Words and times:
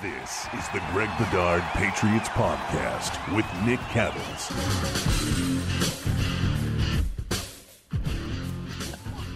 This 0.00 0.46
is 0.56 0.68
the 0.68 0.80
Greg 0.92 1.10
Bedard 1.18 1.60
Patriots 1.72 2.28
Podcast 2.28 3.34
with 3.34 3.44
Nick 3.66 3.80
Cattles. 3.90 4.48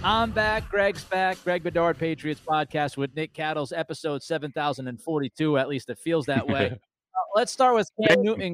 I'm 0.05 0.31
back. 0.31 0.71
Greg's 0.71 1.03
back. 1.03 1.43
Greg 1.43 1.65
Bedard 1.65 1.99
Patriots 1.99 2.41
Podcast 2.47 2.97
with 2.97 3.13
Nick 3.17 3.33
Cattles, 3.33 3.73
episode 3.73 4.23
7042. 4.23 5.59
At 5.59 5.69
least 5.69 5.91
it 5.91 5.99
feels 5.99 6.27
that 6.27 6.47
way. 6.47 6.67
uh, 6.71 7.21
let's 7.35 7.51
start 7.51 7.75
with 7.75 7.91
Cam 8.07 8.23
Newton. 8.23 8.53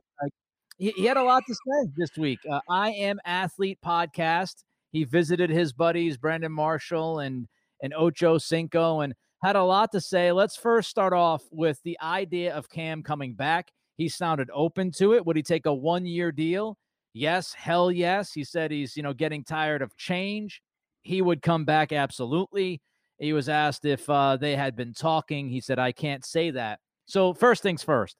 He, 0.79 0.93
he, 0.93 1.05
had 1.05 1.19
a 1.19 1.23
lot 1.23 1.43
to 1.47 1.55
say 1.55 1.91
this 1.99 2.17
week. 2.17 2.39
Uh, 2.51 2.61
I 2.71 2.89
Am 2.93 3.21
Athlete 3.27 3.81
podcast. 3.85 4.65
He 4.93 5.05
visited 5.05 5.51
his 5.51 5.75
buddies, 5.75 6.17
Brandon 6.17 6.53
Marshall 6.53 7.19
and, 7.19 7.49
and 7.83 7.93
Ocho 7.93 8.39
Cinco, 8.39 9.01
and– 9.01 9.13
had 9.43 9.57
a 9.57 9.63
lot 9.63 9.93
to 9.93 10.01
say. 10.01 10.33
Let's 10.33 10.57
first 10.57 10.91
start 10.91 11.13
off 11.13 11.43
with 11.51 11.81
the 11.85 11.99
idea 12.03 12.55
of 12.55 12.69
Cam 12.69 13.03
coming 13.03 13.35
back. 13.35 13.71
He 13.97 14.09
sounded 14.09 14.49
open 14.53 14.93
to 14.93 15.15
it. 15.15 15.25
Would 15.27 15.37
he 15.37 15.43
take 15.43 15.67
a 15.67 15.75
one 15.75 16.07
year 16.07 16.33
deal? 16.33 16.77
Yes, 17.13 17.53
hell 17.53 17.91
yes. 17.91 18.33
He 18.33 18.45
said 18.45 18.71
he's, 18.71 18.97
you 18.97 19.03
know, 19.03 19.13
getting 19.13 19.45
tired 19.45 19.83
of 19.83 19.97
change. 19.97 20.63
He 21.03 21.23
would 21.23 21.43
come 21.43 21.65
back 21.65 21.93
absolutely. 21.93 22.81
He 23.19 23.33
was 23.33 23.49
asked 23.49 23.85
if 23.85 24.09
uh, 24.09 24.37
they 24.37 24.55
had 24.55 24.77
been 24.77 24.93
talking. 24.93 25.49
He 25.49 25.61
said, 25.61 25.79
I 25.79 25.91
can't 25.91 26.25
say 26.25 26.51
that. 26.53 26.79
So, 27.07 27.35
first 27.35 27.63
things 27.63 27.83
first, 27.83 28.17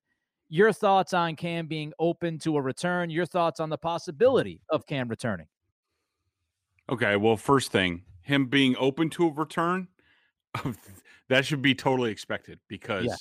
your 0.49 0.73
thoughts 0.73 1.13
on 1.13 1.37
Cam 1.37 1.67
being 1.67 1.93
open 1.99 2.39
to 2.41 2.57
a 2.57 2.63
return, 2.63 3.11
your 3.11 3.27
thoughts 3.27 3.61
on 3.61 3.71
the 3.71 3.79
possibility 3.79 4.61
of 4.71 4.87
Cam 4.87 5.09
returning. 5.09 5.47
Okay. 6.91 7.17
Well, 7.17 7.37
first 7.37 7.71
thing, 7.71 8.03
him 8.23 8.47
being 8.47 8.75
open 8.79 9.11
to 9.11 9.29
a 9.29 9.33
return, 9.33 9.89
that 11.29 11.45
should 11.45 11.63
be 11.63 11.75
totally 11.75 12.11
expected 12.11 12.59
because 12.69 13.07
yeah. 13.07 13.15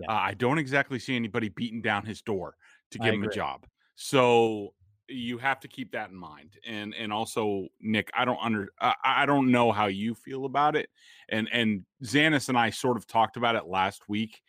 Yeah. 0.00 0.12
Uh, 0.12 0.20
I 0.20 0.34
don't 0.34 0.58
exactly 0.58 1.00
see 1.00 1.16
anybody 1.16 1.48
beating 1.48 1.82
down 1.82 2.06
his 2.06 2.22
door 2.22 2.54
to 2.92 2.98
get 2.98 3.14
him 3.14 3.24
a 3.24 3.28
job. 3.28 3.66
So 3.96 4.72
you 5.08 5.38
have 5.38 5.58
to 5.60 5.68
keep 5.68 5.90
that 5.90 6.10
in 6.10 6.16
mind. 6.16 6.56
And 6.64 6.94
and 6.94 7.12
also, 7.12 7.66
Nick, 7.80 8.08
I 8.14 8.24
don't 8.24 8.38
under 8.40 8.68
uh, 8.80 8.92
I 9.04 9.26
don't 9.26 9.50
know 9.50 9.72
how 9.72 9.86
you 9.86 10.14
feel 10.14 10.44
about 10.44 10.76
it. 10.76 10.88
And 11.28 11.48
and 11.52 11.84
Zanis 12.04 12.48
and 12.48 12.56
I 12.56 12.70
sort 12.70 12.96
of 12.96 13.08
talked 13.08 13.36
about 13.36 13.56
it 13.56 13.66
last 13.66 14.08
week 14.08 14.40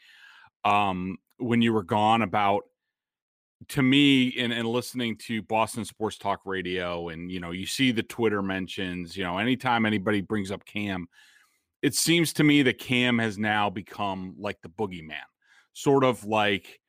um 0.66 1.18
when 1.38 1.62
you 1.62 1.74
were 1.74 1.84
gone 1.84 2.22
about 2.22 2.64
to 3.68 3.82
me 3.82 4.34
and, 4.38 4.54
and 4.54 4.68
listening 4.68 5.16
to 5.16 5.42
boston 5.42 5.86
sports 5.86 6.18
talk 6.18 6.42
radio 6.46 7.10
and 7.10 7.32
you 7.32 7.40
know 7.40 7.52
you 7.52 7.66
see 7.66 7.92
the 7.92 8.04
twitter 8.04 8.42
mentions 8.42 9.16
you 9.16 9.24
know 9.24 9.38
anytime 9.38 9.86
anybody 9.86 10.22
brings 10.22 10.52
up 10.52 10.66
cam 10.66 11.08
it 11.82 11.96
seems 11.96 12.34
to 12.34 12.44
me 12.44 12.64
that 12.64 12.78
Cam 12.78 13.20
has 13.20 13.38
now 13.38 13.70
become 13.70 14.36
like 14.38 14.62
the 14.62 14.70
boogeyman, 14.70 15.18
sort 15.74 16.04
of 16.04 16.26
like 16.26 16.80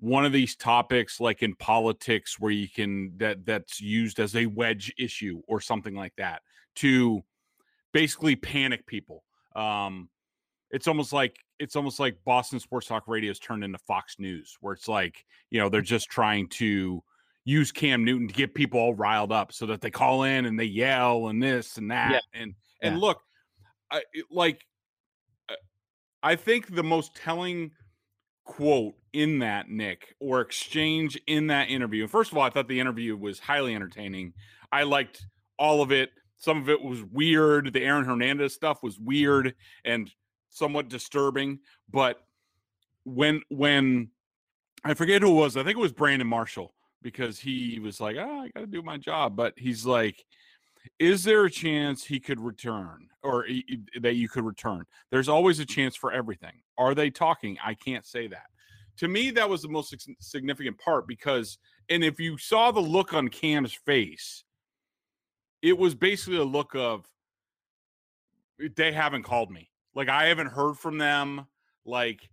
one 0.00 0.24
of 0.24 0.32
these 0.32 0.56
topics 0.56 1.20
like 1.20 1.44
in 1.44 1.54
politics 1.54 2.40
where 2.40 2.50
you 2.50 2.68
can 2.68 3.12
that 3.18 3.46
that's 3.46 3.80
used 3.80 4.18
as 4.18 4.34
a 4.34 4.46
wedge 4.46 4.92
issue 4.98 5.40
or 5.46 5.60
something 5.60 5.94
like 5.94 6.12
that 6.16 6.42
to 6.74 7.22
basically 7.92 8.34
panic 8.34 8.84
people. 8.86 9.22
Um 9.54 10.08
it's 10.72 10.88
almost 10.88 11.12
like 11.12 11.36
it's 11.60 11.76
almost 11.76 12.00
like 12.00 12.16
Boston 12.24 12.58
Sports 12.58 12.88
Talk 12.88 13.04
Radio 13.06 13.30
has 13.30 13.38
turned 13.38 13.62
into 13.62 13.78
Fox 13.78 14.16
News, 14.18 14.56
where 14.60 14.74
it's 14.74 14.88
like, 14.88 15.24
you 15.50 15.60
know, 15.60 15.68
they're 15.68 15.82
just 15.82 16.10
trying 16.10 16.48
to 16.48 17.04
use 17.44 17.70
Cam 17.70 18.04
Newton 18.04 18.26
to 18.26 18.34
get 18.34 18.54
people 18.54 18.80
all 18.80 18.94
riled 18.94 19.30
up 19.30 19.52
so 19.52 19.66
that 19.66 19.80
they 19.80 19.90
call 19.90 20.24
in 20.24 20.46
and 20.46 20.58
they 20.58 20.64
yell 20.64 21.28
and 21.28 21.40
this 21.40 21.76
and 21.76 21.90
that. 21.92 22.10
Yeah. 22.10 22.40
And 22.40 22.54
and 22.82 22.96
yeah. 22.96 23.00
look, 23.00 23.20
I 23.92 24.02
like 24.30 24.64
uh, 25.48 25.54
I 26.22 26.36
think 26.36 26.74
the 26.74 26.82
most 26.82 27.14
telling 27.14 27.72
quote 28.44 28.94
in 29.12 29.38
that 29.40 29.68
Nick 29.68 30.14
or 30.18 30.40
exchange 30.40 31.20
in 31.26 31.48
that 31.48 31.68
interview. 31.68 32.08
First 32.08 32.32
of 32.32 32.38
all, 32.38 32.44
I 32.44 32.50
thought 32.50 32.68
the 32.68 32.80
interview 32.80 33.16
was 33.16 33.38
highly 33.38 33.74
entertaining. 33.74 34.32
I 34.72 34.82
liked 34.84 35.26
all 35.58 35.82
of 35.82 35.92
it. 35.92 36.10
Some 36.38 36.58
of 36.58 36.68
it 36.68 36.82
was 36.82 37.04
weird. 37.04 37.72
The 37.72 37.84
Aaron 37.84 38.04
Hernandez 38.04 38.54
stuff 38.54 38.82
was 38.82 38.98
weird 38.98 39.54
and 39.84 40.10
somewhat 40.48 40.88
disturbing, 40.88 41.60
but 41.90 42.18
when 43.04 43.42
when 43.48 44.08
I 44.84 44.94
forget 44.94 45.22
who 45.22 45.28
it 45.28 45.40
was, 45.40 45.56
I 45.56 45.62
think 45.62 45.76
it 45.76 45.80
was 45.80 45.92
Brandon 45.92 46.26
Marshall 46.26 46.74
because 47.02 47.38
he 47.38 47.78
was 47.78 48.00
like, 48.00 48.16
"Oh, 48.16 48.40
I 48.40 48.48
got 48.48 48.60
to 48.60 48.66
do 48.66 48.82
my 48.82 48.96
job," 48.96 49.36
but 49.36 49.54
he's 49.56 49.86
like 49.86 50.24
is 50.98 51.24
there 51.24 51.44
a 51.44 51.50
chance 51.50 52.04
he 52.04 52.20
could 52.20 52.40
return 52.40 53.08
or 53.22 53.46
that 54.00 54.14
you 54.14 54.28
could 54.28 54.44
return? 54.44 54.84
There's 55.10 55.28
always 55.28 55.58
a 55.58 55.66
chance 55.66 55.96
for 55.96 56.12
everything. 56.12 56.62
Are 56.78 56.94
they 56.94 57.10
talking? 57.10 57.58
I 57.64 57.74
can't 57.74 58.06
say 58.06 58.26
that. 58.28 58.46
To 58.98 59.08
me, 59.08 59.30
that 59.30 59.48
was 59.48 59.62
the 59.62 59.68
most 59.68 59.94
significant 60.20 60.78
part 60.78 61.08
because, 61.08 61.58
and 61.88 62.04
if 62.04 62.20
you 62.20 62.36
saw 62.36 62.70
the 62.70 62.80
look 62.80 63.14
on 63.14 63.28
Cam's 63.28 63.72
face, 63.72 64.44
it 65.62 65.76
was 65.78 65.94
basically 65.94 66.38
a 66.38 66.44
look 66.44 66.74
of 66.74 67.06
eh, 68.62 68.68
they 68.76 68.92
haven't 68.92 69.22
called 69.22 69.50
me. 69.50 69.70
Like 69.94 70.08
I 70.08 70.26
haven't 70.26 70.48
heard 70.48 70.76
from 70.76 70.98
them. 70.98 71.46
Like, 71.84 72.28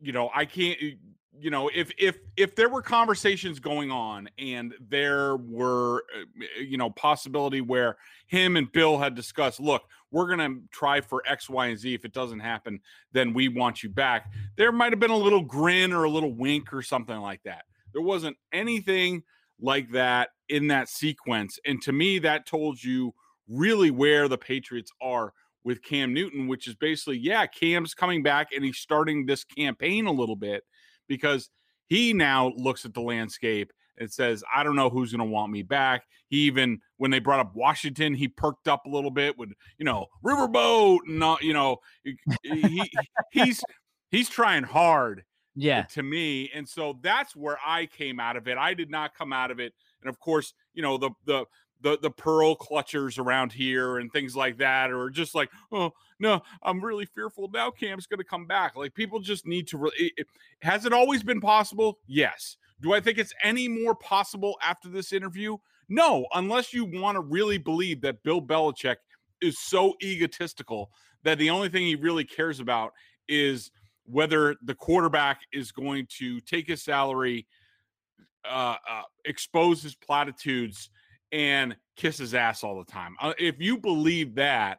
you 0.00 0.12
know, 0.12 0.30
I 0.34 0.44
can't 0.44 0.78
eh, 0.82 0.92
you 1.40 1.50
know 1.50 1.70
if 1.74 1.90
if 1.98 2.18
if 2.36 2.54
there 2.54 2.68
were 2.68 2.82
conversations 2.82 3.58
going 3.58 3.90
on 3.90 4.28
and 4.38 4.74
there 4.88 5.36
were 5.36 6.04
uh, 6.16 6.60
you 6.60 6.76
know 6.76 6.90
possibility 6.90 7.60
where 7.60 7.96
him 8.26 8.56
and 8.56 8.70
bill 8.72 8.98
had 8.98 9.14
discussed 9.14 9.60
look 9.60 9.82
we're 10.10 10.26
going 10.26 10.38
to 10.38 10.60
try 10.72 11.00
for 11.00 11.22
x 11.26 11.48
y 11.48 11.68
and 11.68 11.78
z. 11.78 11.94
If 11.94 12.04
it 12.04 12.12
doesn't 12.12 12.40
happen 12.40 12.80
then 13.12 13.32
we 13.32 13.48
want 13.48 13.82
you 13.82 13.88
back 13.88 14.32
there 14.56 14.72
might 14.72 14.92
have 14.92 15.00
been 15.00 15.10
a 15.10 15.16
little 15.16 15.42
grin 15.42 15.92
or 15.92 16.04
a 16.04 16.10
little 16.10 16.34
wink 16.34 16.72
or 16.72 16.82
something 16.82 17.18
like 17.18 17.42
that. 17.44 17.64
There 17.92 18.02
wasn't 18.02 18.36
anything 18.52 19.22
like 19.60 19.90
that 19.92 20.30
in 20.48 20.68
that 20.68 20.88
sequence 20.88 21.58
and 21.64 21.80
to 21.82 21.92
me 21.92 22.18
that 22.20 22.46
told 22.46 22.82
you 22.82 23.14
really 23.48 23.90
where 23.90 24.28
the 24.28 24.38
patriots 24.38 24.90
are 25.02 25.32
with 25.64 25.82
cam 25.82 26.14
newton 26.14 26.48
which 26.48 26.66
is 26.66 26.74
basically 26.74 27.18
yeah 27.18 27.46
cam's 27.46 27.92
coming 27.92 28.22
back 28.22 28.48
and 28.54 28.64
he's 28.64 28.78
starting 28.78 29.26
this 29.26 29.44
campaign 29.44 30.06
a 30.06 30.12
little 30.12 30.36
bit 30.36 30.64
because 31.10 31.50
he 31.88 32.14
now 32.14 32.52
looks 32.56 32.86
at 32.86 32.94
the 32.94 33.02
landscape 33.02 33.72
and 33.98 34.10
says, 34.10 34.42
I 34.54 34.62
don't 34.62 34.76
know 34.76 34.88
who's 34.88 35.12
going 35.12 35.26
to 35.28 35.30
want 35.30 35.52
me 35.52 35.62
back. 35.62 36.04
He 36.28 36.38
even, 36.42 36.80
when 36.96 37.10
they 37.10 37.18
brought 37.18 37.40
up 37.40 37.54
Washington, 37.54 38.14
he 38.14 38.28
perked 38.28 38.68
up 38.68 38.86
a 38.86 38.88
little 38.88 39.10
bit 39.10 39.36
with, 39.36 39.50
you 39.76 39.84
know, 39.84 40.06
Riverboat 40.24 41.00
and, 41.06 41.18
not, 41.18 41.42
you 41.42 41.52
know, 41.52 41.78
he, 42.42 42.90
he's, 43.32 43.62
he's 44.10 44.28
trying 44.30 44.62
hard 44.62 45.24
yeah 45.56 45.82
to 45.82 46.04
me 46.04 46.48
and 46.54 46.68
so 46.68 46.96
that's 47.02 47.34
where 47.34 47.58
i 47.66 47.84
came 47.84 48.20
out 48.20 48.36
of 48.36 48.46
it 48.46 48.56
i 48.56 48.72
did 48.72 48.88
not 48.88 49.16
come 49.16 49.32
out 49.32 49.50
of 49.50 49.58
it 49.58 49.72
and 50.00 50.08
of 50.08 50.16
course 50.20 50.54
you 50.74 50.82
know 50.82 50.96
the 50.96 51.10
the 51.26 51.44
the 51.82 51.98
the 52.00 52.10
pearl 52.10 52.56
clutchers 52.56 53.18
around 53.18 53.52
here 53.52 53.98
and 53.98 54.12
things 54.12 54.36
like 54.36 54.58
that, 54.58 54.90
or 54.90 55.10
just 55.10 55.34
like, 55.34 55.50
oh 55.72 55.92
no, 56.18 56.42
I'm 56.62 56.84
really 56.84 57.06
fearful 57.06 57.48
now. 57.52 57.70
Cam's 57.70 58.06
going 58.06 58.18
to 58.18 58.24
come 58.24 58.46
back. 58.46 58.76
Like 58.76 58.94
people 58.94 59.20
just 59.20 59.46
need 59.46 59.66
to. 59.68 59.78
Re- 59.78 60.12
it, 60.16 60.26
has 60.62 60.86
it 60.86 60.92
always 60.92 61.22
been 61.22 61.40
possible? 61.40 61.98
Yes. 62.06 62.56
Do 62.80 62.94
I 62.94 63.00
think 63.00 63.18
it's 63.18 63.34
any 63.42 63.68
more 63.68 63.94
possible 63.94 64.56
after 64.62 64.88
this 64.88 65.12
interview? 65.12 65.56
No, 65.88 66.26
unless 66.34 66.72
you 66.72 66.84
want 66.84 67.16
to 67.16 67.20
really 67.20 67.58
believe 67.58 68.00
that 68.02 68.22
Bill 68.22 68.40
Belichick 68.40 68.96
is 69.42 69.58
so 69.58 69.94
egotistical 70.02 70.90
that 71.24 71.38
the 71.38 71.50
only 71.50 71.68
thing 71.68 71.84
he 71.84 71.96
really 71.96 72.24
cares 72.24 72.60
about 72.60 72.92
is 73.28 73.70
whether 74.04 74.56
the 74.62 74.74
quarterback 74.74 75.40
is 75.52 75.72
going 75.72 76.06
to 76.18 76.40
take 76.40 76.66
his 76.68 76.82
salary, 76.82 77.46
uh, 78.48 78.76
uh, 78.88 79.02
expose 79.24 79.82
his 79.82 79.94
platitudes, 79.94 80.90
and 81.32 81.76
kiss 81.96 82.18
his 82.18 82.34
ass 82.34 82.64
all 82.64 82.78
the 82.78 82.90
time. 82.90 83.16
Uh, 83.20 83.34
if 83.38 83.56
you 83.60 83.78
believe 83.78 84.34
that, 84.36 84.78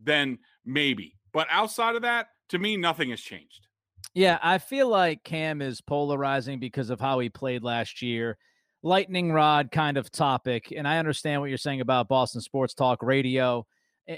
then 0.00 0.38
maybe. 0.64 1.16
But 1.32 1.48
outside 1.50 1.96
of 1.96 2.02
that, 2.02 2.28
to 2.50 2.58
me, 2.58 2.76
nothing 2.76 3.10
has 3.10 3.20
changed. 3.20 3.66
Yeah, 4.14 4.38
I 4.42 4.58
feel 4.58 4.88
like 4.88 5.24
Cam 5.24 5.60
is 5.60 5.80
polarizing 5.80 6.60
because 6.60 6.90
of 6.90 7.00
how 7.00 7.18
he 7.18 7.28
played 7.28 7.64
last 7.64 8.02
year. 8.02 8.38
Lightning 8.82 9.32
rod 9.32 9.70
kind 9.72 9.96
of 9.96 10.12
topic. 10.12 10.72
And 10.76 10.86
I 10.86 10.98
understand 10.98 11.40
what 11.40 11.48
you're 11.48 11.58
saying 11.58 11.80
about 11.80 12.06
Boston 12.06 12.40
Sports 12.40 12.74
Talk 12.74 13.02
Radio 13.02 13.66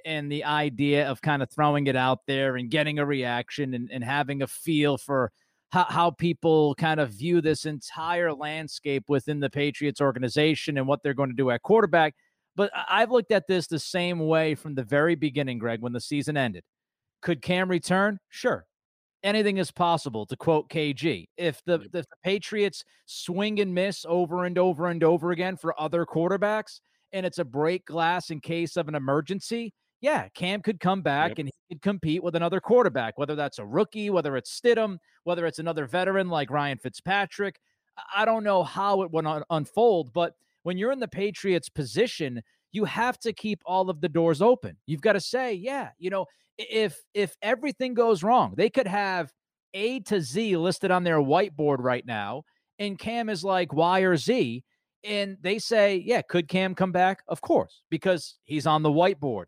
and 0.04 0.30
the 0.30 0.44
idea 0.44 1.08
of 1.08 1.22
kind 1.22 1.42
of 1.42 1.50
throwing 1.50 1.86
it 1.86 1.96
out 1.96 2.18
there 2.26 2.56
and 2.56 2.70
getting 2.70 2.98
a 2.98 3.06
reaction 3.06 3.74
and, 3.74 3.88
and 3.90 4.02
having 4.02 4.42
a 4.42 4.46
feel 4.46 4.98
for 4.98 5.30
how, 5.76 5.84
how 5.90 6.10
people 6.10 6.74
kind 6.76 7.00
of 7.00 7.10
view 7.10 7.42
this 7.42 7.66
entire 7.66 8.32
landscape 8.32 9.04
within 9.08 9.40
the 9.40 9.50
Patriots 9.50 10.00
organization 10.00 10.78
and 10.78 10.86
what 10.88 11.02
they're 11.02 11.12
going 11.12 11.28
to 11.28 11.36
do 11.36 11.50
at 11.50 11.62
quarterback. 11.62 12.14
But 12.54 12.70
I've 12.88 13.10
looked 13.10 13.30
at 13.30 13.46
this 13.46 13.66
the 13.66 13.78
same 13.78 14.20
way 14.20 14.54
from 14.54 14.74
the 14.74 14.82
very 14.82 15.16
beginning, 15.16 15.58
Greg, 15.58 15.82
when 15.82 15.92
the 15.92 16.00
season 16.00 16.34
ended. 16.34 16.64
Could 17.20 17.42
Cam 17.42 17.70
return? 17.70 18.18
Sure. 18.30 18.64
Anything 19.22 19.58
is 19.58 19.70
possible, 19.70 20.24
to 20.26 20.36
quote 20.36 20.70
KG. 20.70 21.26
If 21.36 21.60
the, 21.66 21.74
if 21.74 21.92
the 21.92 22.04
Patriots 22.24 22.82
swing 23.04 23.60
and 23.60 23.74
miss 23.74 24.06
over 24.08 24.46
and 24.46 24.56
over 24.56 24.86
and 24.86 25.04
over 25.04 25.30
again 25.30 25.58
for 25.58 25.78
other 25.78 26.06
quarterbacks, 26.06 26.80
and 27.12 27.26
it's 27.26 27.38
a 27.38 27.44
break 27.44 27.84
glass 27.84 28.30
in 28.30 28.40
case 28.40 28.78
of 28.78 28.88
an 28.88 28.94
emergency, 28.94 29.74
yeah, 30.00 30.28
Cam 30.34 30.62
could 30.62 30.80
come 30.80 31.02
back 31.02 31.30
yep. 31.30 31.38
and 31.38 31.48
he 31.48 31.74
could 31.74 31.82
compete 31.82 32.22
with 32.22 32.36
another 32.36 32.60
quarterback, 32.60 33.18
whether 33.18 33.34
that's 33.34 33.58
a 33.58 33.66
rookie, 33.66 34.10
whether 34.10 34.36
it's 34.36 34.58
Stidham, 34.58 34.98
whether 35.24 35.46
it's 35.46 35.58
another 35.58 35.86
veteran 35.86 36.28
like 36.28 36.50
Ryan 36.50 36.78
Fitzpatrick. 36.78 37.58
I 38.14 38.24
don't 38.24 38.44
know 38.44 38.62
how 38.62 39.02
it 39.02 39.10
would 39.10 39.26
un- 39.26 39.44
unfold, 39.48 40.12
but 40.12 40.34
when 40.64 40.76
you're 40.76 40.92
in 40.92 41.00
the 41.00 41.08
Patriots 41.08 41.68
position, 41.68 42.42
you 42.72 42.84
have 42.84 43.18
to 43.20 43.32
keep 43.32 43.62
all 43.64 43.88
of 43.88 44.00
the 44.00 44.08
doors 44.08 44.42
open. 44.42 44.76
You've 44.86 45.00
got 45.00 45.14
to 45.14 45.20
say, 45.20 45.54
yeah, 45.54 45.90
you 45.98 46.10
know, 46.10 46.26
if 46.58 46.98
if 47.14 47.36
everything 47.40 47.94
goes 47.94 48.22
wrong, 48.22 48.54
they 48.56 48.68
could 48.68 48.86
have 48.86 49.32
A 49.74 50.00
to 50.00 50.20
Z 50.20 50.56
listed 50.56 50.90
on 50.90 51.04
their 51.04 51.18
whiteboard 51.18 51.78
right 51.78 52.04
now, 52.04 52.42
and 52.78 52.98
Cam 52.98 53.28
is 53.30 53.44
like 53.44 53.72
Y 53.72 54.00
or 54.00 54.16
Z, 54.16 54.62
and 55.04 55.38
they 55.40 55.58
say, 55.58 55.96
yeah, 55.96 56.20
could 56.22 56.48
Cam 56.48 56.74
come 56.74 56.92
back? 56.92 57.20
Of 57.28 57.40
course, 57.40 57.82
because 57.90 58.36
he's 58.44 58.66
on 58.66 58.82
the 58.82 58.90
whiteboard. 58.90 59.44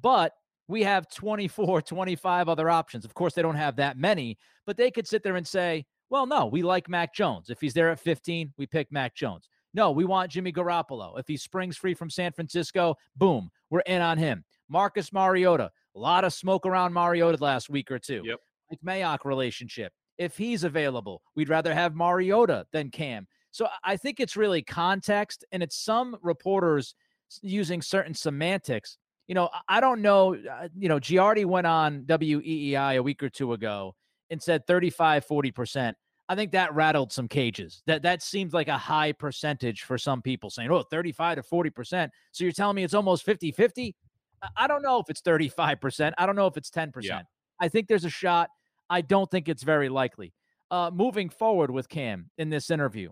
But 0.00 0.32
we 0.68 0.82
have 0.82 1.08
24, 1.08 1.82
25 1.82 2.48
other 2.48 2.68
options. 2.68 3.04
Of 3.04 3.14
course, 3.14 3.34
they 3.34 3.42
don't 3.42 3.54
have 3.54 3.76
that 3.76 3.96
many, 3.96 4.38
but 4.66 4.76
they 4.76 4.90
could 4.90 5.06
sit 5.06 5.22
there 5.22 5.36
and 5.36 5.46
say, 5.46 5.86
well, 6.10 6.26
no, 6.26 6.46
we 6.46 6.62
like 6.62 6.88
Mac 6.88 7.14
Jones. 7.14 7.50
If 7.50 7.60
he's 7.60 7.74
there 7.74 7.90
at 7.90 8.00
15, 8.00 8.52
we 8.56 8.66
pick 8.66 8.90
Mac 8.92 9.14
Jones. 9.14 9.48
No, 9.74 9.90
we 9.90 10.04
want 10.04 10.30
Jimmy 10.30 10.52
Garoppolo. 10.52 11.18
If 11.18 11.28
he 11.28 11.36
springs 11.36 11.76
free 11.76 11.94
from 11.94 12.10
San 12.10 12.32
Francisco, 12.32 12.96
boom, 13.16 13.50
we're 13.70 13.80
in 13.80 14.00
on 14.00 14.16
him. 14.18 14.44
Marcus 14.68 15.12
Mariota, 15.12 15.70
a 15.94 15.98
lot 15.98 16.24
of 16.24 16.32
smoke 16.32 16.66
around 16.66 16.92
Mariota 16.92 17.42
last 17.42 17.68
week 17.68 17.90
or 17.90 17.98
two. 17.98 18.22
Yep. 18.24 18.40
Like 18.70 18.80
Mayock 18.80 19.24
relationship. 19.24 19.92
If 20.18 20.36
he's 20.36 20.64
available, 20.64 21.22
we'd 21.34 21.48
rather 21.48 21.74
have 21.74 21.94
Mariota 21.94 22.66
than 22.72 22.90
Cam. 22.90 23.26
So 23.50 23.68
I 23.84 23.96
think 23.96 24.18
it's 24.18 24.36
really 24.36 24.62
context, 24.62 25.44
and 25.52 25.62
it's 25.62 25.78
some 25.78 26.16
reporters 26.22 26.94
using 27.42 27.82
certain 27.82 28.14
semantics. 28.14 28.98
You 29.28 29.34
know, 29.34 29.50
I 29.68 29.80
don't 29.80 30.02
know. 30.02 30.34
Uh, 30.34 30.68
you 30.76 30.88
know, 30.88 30.98
Giardi 31.00 31.44
went 31.44 31.66
on 31.66 32.02
WEEI 32.02 32.96
a 32.96 33.02
week 33.02 33.22
or 33.22 33.28
two 33.28 33.52
ago 33.52 33.94
and 34.30 34.42
said 34.42 34.66
35, 34.66 35.26
40%. 35.26 35.94
I 36.28 36.34
think 36.34 36.52
that 36.52 36.74
rattled 36.74 37.12
some 37.12 37.28
cages. 37.28 37.82
That 37.86 38.02
that 38.02 38.22
seems 38.22 38.52
like 38.52 38.68
a 38.68 38.78
high 38.78 39.12
percentage 39.12 39.82
for 39.82 39.96
some 39.96 40.22
people 40.22 40.50
saying, 40.50 40.70
oh, 40.70 40.82
35 40.82 41.36
to 41.36 41.42
40%. 41.42 42.08
So 42.32 42.44
you're 42.44 42.52
telling 42.52 42.76
me 42.76 42.84
it's 42.84 42.94
almost 42.94 43.24
50 43.24 43.52
50? 43.52 43.94
I 44.56 44.66
don't 44.66 44.82
know 44.82 44.98
if 44.98 45.08
it's 45.08 45.22
35%. 45.22 46.12
I 46.18 46.26
don't 46.26 46.36
know 46.36 46.46
if 46.46 46.56
it's 46.56 46.70
10%. 46.70 46.92
Yeah. 47.02 47.22
I 47.60 47.68
think 47.68 47.88
there's 47.88 48.04
a 48.04 48.10
shot. 48.10 48.50
I 48.90 49.00
don't 49.00 49.30
think 49.30 49.48
it's 49.48 49.62
very 49.62 49.88
likely. 49.88 50.32
Uh, 50.70 50.90
moving 50.92 51.28
forward 51.28 51.70
with 51.70 51.88
Cam 51.88 52.30
in 52.38 52.50
this 52.50 52.70
interview, 52.70 53.10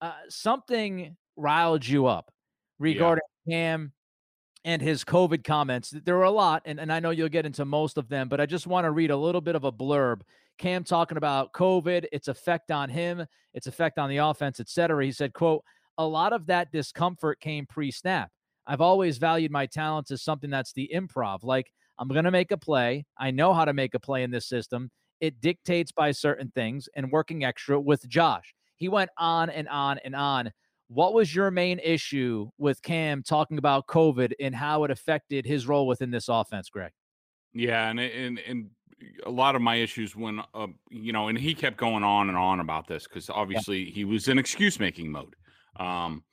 uh, 0.00 0.12
something 0.28 1.16
riled 1.36 1.86
you 1.86 2.06
up 2.06 2.32
regarding 2.78 3.22
yeah. 3.46 3.54
Cam 3.54 3.92
and 4.64 4.82
his 4.82 5.04
COVID 5.04 5.44
comments. 5.44 5.90
There 5.90 6.16
were 6.16 6.24
a 6.24 6.30
lot, 6.30 6.62
and, 6.64 6.78
and 6.78 6.92
I 6.92 7.00
know 7.00 7.10
you'll 7.10 7.28
get 7.28 7.46
into 7.46 7.64
most 7.64 7.96
of 7.96 8.08
them, 8.08 8.28
but 8.28 8.40
I 8.40 8.46
just 8.46 8.66
want 8.66 8.84
to 8.84 8.90
read 8.90 9.10
a 9.10 9.16
little 9.16 9.40
bit 9.40 9.56
of 9.56 9.64
a 9.64 9.72
blurb. 9.72 10.20
Cam 10.58 10.84
talking 10.84 11.16
about 11.16 11.52
COVID, 11.52 12.06
its 12.12 12.28
effect 12.28 12.70
on 12.70 12.90
him, 12.90 13.24
its 13.54 13.66
effect 13.66 13.98
on 13.98 14.10
the 14.10 14.18
offense, 14.18 14.60
etc. 14.60 15.04
He 15.04 15.12
said, 15.12 15.32
quote, 15.32 15.64
a 15.96 16.06
lot 16.06 16.32
of 16.32 16.46
that 16.46 16.70
discomfort 16.72 17.40
came 17.40 17.66
pre-snap. 17.66 18.30
I've 18.66 18.80
always 18.80 19.18
valued 19.18 19.50
my 19.50 19.66
talents 19.66 20.10
as 20.10 20.22
something 20.22 20.50
that's 20.50 20.72
the 20.72 20.90
improv. 20.94 21.42
Like 21.42 21.72
I'm 21.98 22.08
going 22.08 22.24
to 22.24 22.30
make 22.30 22.52
a 22.52 22.56
play. 22.56 23.04
I 23.18 23.30
know 23.30 23.52
how 23.52 23.64
to 23.64 23.72
make 23.72 23.94
a 23.94 24.00
play 24.00 24.22
in 24.22 24.30
this 24.30 24.46
system. 24.46 24.90
It 25.20 25.40
dictates 25.40 25.92
by 25.92 26.12
certain 26.12 26.50
things 26.54 26.88
and 26.94 27.10
working 27.10 27.44
extra 27.44 27.80
with 27.80 28.08
Josh. 28.08 28.54
He 28.76 28.88
went 28.88 29.10
on 29.18 29.50
and 29.50 29.68
on 29.68 29.98
and 29.98 30.14
on. 30.14 30.52
What 30.92 31.14
was 31.14 31.32
your 31.32 31.52
main 31.52 31.78
issue 31.78 32.50
with 32.58 32.82
Cam 32.82 33.22
talking 33.22 33.58
about 33.58 33.86
COVID 33.86 34.32
and 34.40 34.52
how 34.52 34.82
it 34.82 34.90
affected 34.90 35.46
his 35.46 35.68
role 35.68 35.86
within 35.86 36.10
this 36.10 36.28
offense, 36.28 36.68
Greg? 36.68 36.90
Yeah, 37.52 37.88
and 37.88 38.00
and 38.00 38.40
and 38.40 38.70
a 39.24 39.30
lot 39.30 39.54
of 39.54 39.62
my 39.62 39.76
issues 39.76 40.16
when 40.16 40.40
uh, 40.52 40.66
you 40.90 41.12
know, 41.12 41.28
and 41.28 41.38
he 41.38 41.54
kept 41.54 41.76
going 41.76 42.02
on 42.02 42.28
and 42.28 42.36
on 42.36 42.58
about 42.58 42.88
this 42.88 43.06
because 43.06 43.30
obviously 43.30 43.84
yeah. 43.84 43.92
he 43.92 44.04
was 44.04 44.26
in 44.26 44.36
excuse 44.36 44.80
making 44.80 45.12
mode. 45.12 45.36
Um, 45.76 46.24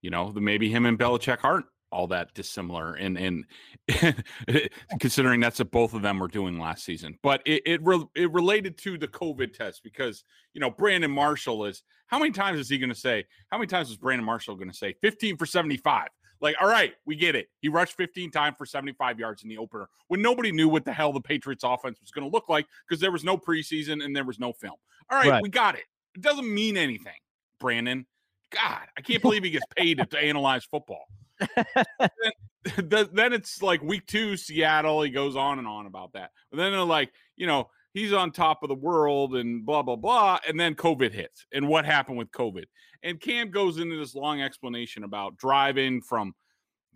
you 0.00 0.10
know, 0.10 0.30
maybe 0.32 0.70
him 0.70 0.86
and 0.86 0.96
Belichick 0.96 1.38
aren't 1.42 1.66
all 1.94 2.08
that 2.08 2.34
dissimilar 2.34 2.94
and 2.94 3.16
and 3.16 3.44
considering 5.00 5.40
that's 5.40 5.60
what 5.60 5.70
both 5.70 5.94
of 5.94 6.02
them 6.02 6.18
were 6.18 6.28
doing 6.28 6.58
last 6.58 6.84
season. 6.84 7.16
But 7.22 7.40
it 7.46 7.62
it, 7.64 7.80
re- 7.84 8.06
it 8.16 8.32
related 8.32 8.76
to 8.78 8.98
the 8.98 9.08
covid 9.08 9.54
test 9.54 9.82
because 9.84 10.24
you 10.52 10.60
know 10.60 10.70
brandon 10.70 11.10
marshall 11.10 11.64
is 11.64 11.82
how 12.06 12.18
many 12.18 12.32
times 12.32 12.58
is 12.58 12.68
he 12.68 12.78
going 12.78 12.90
to 12.90 12.94
say 12.94 13.24
how 13.50 13.58
many 13.58 13.68
times 13.68 13.90
is 13.90 13.96
brandon 13.96 14.24
marshall 14.24 14.56
going 14.56 14.70
to 14.70 14.76
say 14.76 14.94
15 15.00 15.36
for 15.36 15.46
75 15.46 16.08
like 16.40 16.56
all 16.60 16.68
right 16.68 16.94
we 17.06 17.14
get 17.14 17.36
it. 17.36 17.48
He 17.60 17.68
rushed 17.68 17.96
15 17.96 18.30
times 18.32 18.56
for 18.58 18.66
75 18.66 19.18
yards 19.18 19.44
in 19.44 19.48
the 19.48 19.58
opener 19.58 19.88
when 20.08 20.20
nobody 20.20 20.50
knew 20.50 20.68
what 20.68 20.84
the 20.84 20.92
hell 20.92 21.12
the 21.12 21.20
patriots 21.20 21.64
offense 21.64 22.00
was 22.00 22.10
going 22.10 22.28
to 22.28 22.32
look 22.32 22.48
like 22.48 22.66
because 22.88 23.00
there 23.00 23.12
was 23.12 23.24
no 23.24 23.38
preseason 23.38 24.04
and 24.04 24.14
there 24.14 24.24
was 24.24 24.40
no 24.40 24.52
film. 24.52 24.76
All 25.10 25.18
right, 25.18 25.30
right. 25.30 25.42
we 25.42 25.48
got 25.48 25.76
it. 25.76 25.84
It 26.14 26.22
doesn't 26.22 26.52
mean 26.52 26.76
anything 26.76 27.12
brandon. 27.60 28.06
God 28.50 28.82
i 28.96 29.00
can't 29.00 29.22
believe 29.22 29.44
he 29.44 29.50
gets 29.50 29.66
paid 29.76 29.98
to, 29.98 30.06
to 30.06 30.18
analyze 30.18 30.64
football 30.64 31.06
then, 32.76 33.08
then 33.12 33.32
it's 33.32 33.62
like 33.62 33.82
week 33.82 34.06
two, 34.06 34.36
Seattle. 34.36 35.02
He 35.02 35.10
goes 35.10 35.36
on 35.36 35.58
and 35.58 35.68
on 35.68 35.86
about 35.86 36.12
that. 36.12 36.30
But 36.50 36.58
then 36.58 36.72
they're 36.72 36.82
like, 36.82 37.12
you 37.36 37.46
know, 37.46 37.68
he's 37.94 38.12
on 38.12 38.32
top 38.32 38.62
of 38.62 38.68
the 38.68 38.74
world 38.74 39.36
and 39.36 39.64
blah 39.64 39.82
blah 39.82 39.96
blah 39.96 40.38
and 40.46 40.60
then 40.60 40.74
covid 40.74 41.12
hits 41.12 41.46
and 41.52 41.66
what 41.66 41.86
happened 41.86 42.18
with 42.18 42.30
covid 42.32 42.64
and 43.02 43.20
cam 43.20 43.50
goes 43.50 43.78
into 43.78 43.96
this 43.96 44.14
long 44.14 44.42
explanation 44.42 45.04
about 45.04 45.36
driving 45.38 46.02
from 46.02 46.34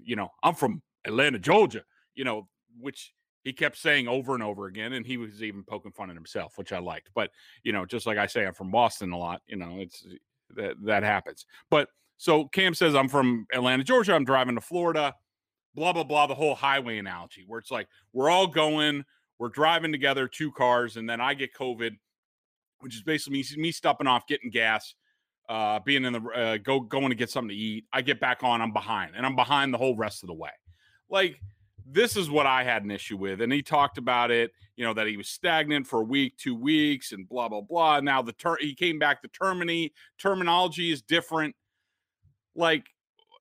you 0.03 0.17
know 0.17 0.29
i'm 0.43 0.55
from 0.55 0.83
atlanta 1.07 1.39
georgia 1.39 1.83
you 2.15 2.25
know 2.25 2.47
which 2.79 3.15
he 3.45 3.53
kept 3.53 3.79
saying 3.79 4.09
over 4.09 4.35
and 4.35 4.43
over 4.43 4.67
again 4.67 4.93
and 4.93 5.07
he 5.07 5.17
was 5.17 5.43
even 5.43 5.63
poking 5.63 5.93
fun 5.93 6.11
at 6.11 6.17
himself 6.17 6.59
which 6.59 6.73
i 6.73 6.79
liked 6.79 7.09
but 7.15 7.31
you 7.63 7.73
know 7.73 7.87
just 7.87 8.07
like 8.07 8.19
i 8.19 8.27
say 8.27 8.45
i'm 8.45 8.53
from 8.53 8.71
boston 8.71 9.13
a 9.13 9.17
lot 9.17 9.41
you 9.47 9.57
know 9.57 9.77
it's 9.79 10.05
that 10.55 10.75
that 10.83 11.03
happens 11.03 11.47
but 11.71 11.89
so 12.19 12.47
Cam 12.47 12.75
says, 12.75 12.95
I'm 12.95 13.09
from 13.09 13.47
Atlanta, 13.55 13.85
Georgia. 13.85 14.13
I'm 14.13 14.25
driving 14.25 14.57
to 14.57 14.61
Florida, 14.61 15.15
blah, 15.75 15.93
blah, 15.93 16.03
blah. 16.03 16.27
The 16.27 16.35
whole 16.35 16.57
highway 16.57 16.99
analogy 16.99 17.45
where 17.47 17.61
it's 17.61 17.71
like 17.71 17.89
we're 18.13 18.29
all 18.29 18.49
going, 18.49 19.05
we're 19.39 19.49
driving 19.49 19.93
together, 19.93 20.27
two 20.27 20.51
cars, 20.51 20.97
and 20.97 21.09
then 21.09 21.21
I 21.21 21.35
get 21.35 21.55
COVID, 21.55 21.93
which 22.81 22.97
is 22.97 23.03
basically 23.03 23.39
me, 23.39 23.45
me 23.57 23.73
stopping 23.73 24.09
off, 24.09 24.27
getting 24.27 24.51
gas, 24.51 24.95
uh, 25.49 25.79
being 25.79 26.05
in 26.05 26.13
the 26.13 26.23
uh, 26.35 26.57
go 26.59 26.81
going 26.81 27.11
to 27.11 27.15
get 27.15 27.31
something 27.31 27.51
to 27.51 27.55
eat. 27.55 27.85
I 27.93 28.03
get 28.03 28.19
back 28.19 28.43
on, 28.43 28.61
I'm 28.61 28.73
behind, 28.73 29.13
and 29.17 29.25
I'm 29.25 29.37
behind 29.37 29.73
the 29.73 29.79
whole 29.79 29.97
rest 29.97 30.25
of 30.25 30.27
the 30.27 30.35
way. 30.35 30.51
Like, 31.09 31.41
this 31.87 32.17
is 32.17 32.29
what 32.29 32.47
I 32.47 32.65
had 32.65 32.83
an 32.83 32.91
issue 32.91 33.17
with. 33.17 33.41
And 33.41 33.53
he 33.53 33.63
talked 33.63 33.97
about 33.97 34.33
it, 34.33 34.51
you 34.77 34.85
know, 34.85 34.93
that 34.93 35.07
he 35.07 35.17
was 35.17 35.29
stagnant 35.29 35.87
for 35.87 36.01
a 36.01 36.05
week, 36.05 36.37
two 36.37 36.57
weeks, 36.57 37.13
and 37.13 37.29
blah, 37.29 37.49
blah, 37.49 37.61
blah. 37.63 38.01
Now 38.01 38.23
the 38.23 38.33
ter- 38.33 38.59
he 38.61 38.75
came 38.75 38.99
back 38.99 39.23
to 39.23 39.29
termini. 39.29 39.93
Terminology 40.19 40.91
is 40.93 41.01
different 41.01 41.55
like 42.59 42.85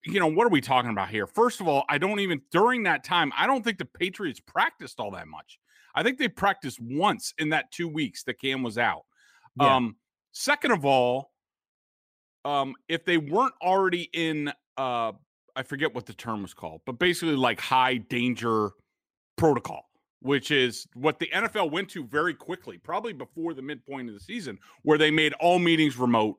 you 0.06 0.22
know, 0.22 0.28
what 0.28 0.46
are 0.46 0.50
we 0.50 0.62
talking 0.62 0.92
about 0.92 1.10
here? 1.10 1.28
First 1.28 1.60
of 1.60 1.68
all, 1.68 1.84
I 1.90 1.98
don't 1.98 2.20
even 2.20 2.42
during 2.52 2.84
that 2.84 3.04
time, 3.04 3.34
I 3.38 3.46
don't 3.46 3.64
think 3.64 3.78
the 3.78 3.86
Patriots 3.86 4.40
practiced 4.40 5.00
all 5.00 5.12
that 5.12 5.28
much. 5.28 5.60
I 5.96 6.04
think 6.04 6.18
they 6.18 6.28
practiced 6.28 6.80
once 6.80 7.34
in 7.38 7.50
that 7.50 7.72
two 7.72 7.88
weeks 7.88 8.24
that 8.24 8.40
Cam 8.40 8.64
was 8.64 8.78
out. 8.78 9.02
Yeah. 9.60 9.76
Um, 9.76 9.96
second 10.32 10.72
of 10.72 10.86
all, 10.86 11.32
um, 12.46 12.76
if 12.88 13.04
they 13.04 13.18
weren't 13.18 13.56
already 13.62 14.10
in 14.14 14.54
uh 14.78 15.12
I 15.58 15.64
forget 15.64 15.94
what 15.96 16.06
the 16.06 16.14
term 16.14 16.44
was 16.44 16.54
called, 16.54 16.82
but 16.86 17.00
basically 17.00 17.36
like 17.36 17.60
high 17.60 17.98
danger 17.98 18.70
protocol, 19.38 19.90
which 20.22 20.52
is 20.52 20.88
what 20.94 21.18
the 21.18 21.28
NFL 21.34 21.72
went 21.72 21.90
to 21.90 22.06
very 22.06 22.36
quickly, 22.36 22.78
probably 22.78 23.12
before 23.12 23.56
the 23.56 23.64
midpoint 23.64 24.08
of 24.08 24.14
the 24.14 24.20
season, 24.20 24.60
where 24.84 25.00
they 25.00 25.10
made 25.10 25.34
all 25.40 25.58
meetings 25.58 25.98
remote. 25.98 26.38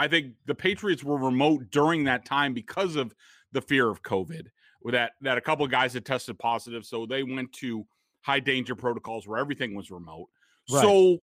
I 0.00 0.08
think 0.08 0.32
the 0.46 0.54
Patriots 0.54 1.04
were 1.04 1.18
remote 1.18 1.70
during 1.70 2.04
that 2.04 2.24
time 2.24 2.54
because 2.54 2.96
of 2.96 3.14
the 3.52 3.60
fear 3.60 3.90
of 3.90 4.02
COVID. 4.02 4.46
That 4.86 5.12
that 5.20 5.36
a 5.36 5.42
couple 5.42 5.62
of 5.66 5.70
guys 5.70 5.92
had 5.92 6.06
tested 6.06 6.38
positive, 6.38 6.86
so 6.86 7.04
they 7.04 7.22
went 7.22 7.52
to 7.54 7.84
high 8.22 8.40
danger 8.40 8.74
protocols 8.74 9.28
where 9.28 9.38
everything 9.38 9.74
was 9.74 9.90
remote. 9.90 10.28
Right. 10.70 10.80
So, 10.80 11.18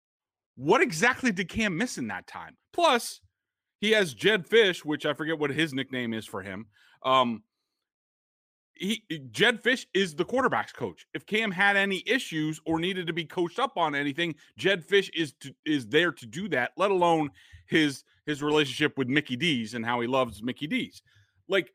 what 0.56 0.82
exactly 0.82 1.32
did 1.32 1.48
Cam 1.48 1.78
miss 1.78 1.96
in 1.96 2.08
that 2.08 2.26
time? 2.26 2.58
Plus, 2.74 3.22
he 3.80 3.92
has 3.92 4.12
Jedd 4.12 4.46
Fisch, 4.46 4.84
which 4.84 5.06
I 5.06 5.14
forget 5.14 5.38
what 5.38 5.48
his 5.48 5.72
nickname 5.72 6.12
is 6.12 6.26
for 6.26 6.42
him. 6.42 6.66
Um, 7.02 7.44
he 8.74 9.02
Jedd 9.30 9.62
Fisch 9.62 9.86
is 9.94 10.14
the 10.14 10.24
quarterback's 10.26 10.72
coach. 10.72 11.06
If 11.14 11.24
Cam 11.24 11.50
had 11.50 11.78
any 11.78 12.02
issues 12.06 12.60
or 12.66 12.78
needed 12.78 13.06
to 13.06 13.14
be 13.14 13.24
coached 13.24 13.58
up 13.58 13.78
on 13.78 13.94
anything, 13.94 14.34
Jedd 14.58 14.86
Fisch 14.86 15.08
is 15.14 15.32
to, 15.40 15.54
is 15.64 15.86
there 15.86 16.12
to 16.12 16.26
do 16.26 16.46
that. 16.50 16.72
Let 16.76 16.90
alone 16.90 17.30
his 17.68 18.04
his 18.26 18.42
relationship 18.42 18.98
with 18.98 19.08
Mickey 19.08 19.36
D's 19.36 19.74
and 19.74 19.84
how 19.84 20.00
he 20.00 20.06
loves 20.06 20.42
Mickey 20.42 20.66
D's. 20.66 21.02
Like 21.48 21.72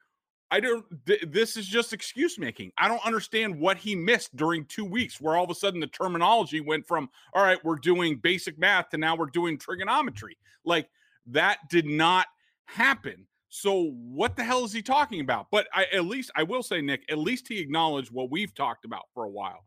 I 0.52 0.60
don't. 0.60 0.86
Th- 1.06 1.24
this 1.28 1.56
is 1.56 1.66
just 1.66 1.94
excuse 1.94 2.38
making. 2.38 2.74
I 2.78 2.90
don't 2.90 3.04
understand 3.06 3.58
what 3.58 3.78
he 3.78 3.96
missed 3.96 4.36
during 4.36 4.66
two 4.66 4.84
weeks, 4.84 5.22
where 5.22 5.38
all 5.38 5.46
of 5.46 5.50
a 5.50 5.56
sudden 5.56 5.80
the 5.80 5.88
terminology 5.88 6.60
went 6.60 6.86
from 6.86 7.10
"all 7.34 7.44
right, 7.44 7.64
we're 7.64 7.78
doing 7.78 8.18
basic 8.18 8.60
math" 8.60 8.90
to 8.90 8.98
now 8.98 9.16
we're 9.16 9.28
doing 9.28 9.58
trigonometry. 9.58 10.38
Like 10.66 10.90
that 11.28 11.60
did 11.70 11.86
not 11.86 12.28
happen. 12.66 13.26
So 13.48 13.92
what 13.92 14.36
the 14.36 14.44
hell 14.44 14.66
is 14.66 14.74
he 14.74 14.82
talking 14.82 15.22
about? 15.22 15.48
But 15.52 15.68
I, 15.74 15.86
at 15.94 16.06
least 16.06 16.32
I 16.36 16.44
will 16.44 16.64
say, 16.64 16.82
Nick, 16.82 17.04
at 17.10 17.18
least 17.18 17.48
he 17.48 17.60
acknowledged 17.60 18.12
what 18.12 18.30
we've 18.30 18.54
talked 18.54 18.84
about 18.84 19.04
for 19.14 19.24
a 19.24 19.30
while, 19.30 19.66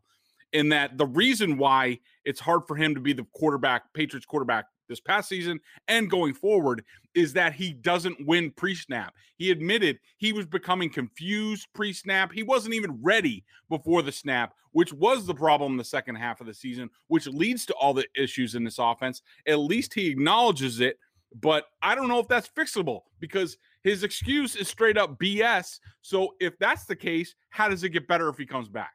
in 0.53 0.69
that 0.69 0.99
the 0.99 1.07
reason 1.07 1.57
why 1.57 1.99
it's 2.25 2.39
hard 2.39 2.61
for 2.67 2.75
him 2.75 2.93
to 2.93 3.01
be 3.01 3.13
the 3.13 3.25
quarterback, 3.33 3.91
Patriots 3.93 4.25
quarterback 4.25 4.65
this 4.87 4.99
past 4.99 5.29
season 5.29 5.59
and 5.87 6.09
going 6.09 6.33
forward 6.33 6.83
is 7.13 7.33
that 7.33 7.53
he 7.53 7.73
doesn't 7.73 8.25
win 8.25 8.51
pre-snap. 8.51 9.13
He 9.37 9.51
admitted 9.51 9.99
he 10.17 10.33
was 10.33 10.45
becoming 10.45 10.89
confused 10.89 11.67
pre-snap. 11.73 12.31
He 12.31 12.43
wasn't 12.43 12.75
even 12.75 12.99
ready 13.01 13.43
before 13.69 14.01
the 14.01 14.11
snap, 14.11 14.53
which 14.71 14.93
was 14.93 15.25
the 15.25 15.33
problem 15.33 15.73
in 15.73 15.77
the 15.77 15.83
second 15.83 16.15
half 16.15 16.41
of 16.41 16.47
the 16.47 16.53
season, 16.53 16.89
which 17.07 17.27
leads 17.27 17.65
to 17.67 17.73
all 17.75 17.93
the 17.93 18.05
issues 18.15 18.55
in 18.55 18.63
this 18.63 18.79
offense. 18.79 19.21
At 19.47 19.59
least 19.59 19.93
he 19.93 20.07
acknowledges 20.07 20.79
it, 20.81 20.97
but 21.41 21.65
I 21.81 21.95
don't 21.95 22.07
know 22.07 22.19
if 22.19 22.27
that's 22.27 22.49
fixable 22.49 23.01
because 23.19 23.57
his 23.83 24.03
excuse 24.03 24.55
is 24.55 24.67
straight 24.67 24.97
up 24.97 25.19
BS. 25.19 25.79
So 26.01 26.35
if 26.39 26.57
that's 26.59 26.85
the 26.85 26.95
case, 26.95 27.35
how 27.49 27.69
does 27.69 27.83
it 27.83 27.89
get 27.89 28.07
better 28.07 28.29
if 28.29 28.37
he 28.37 28.45
comes 28.45 28.69
back? 28.69 28.91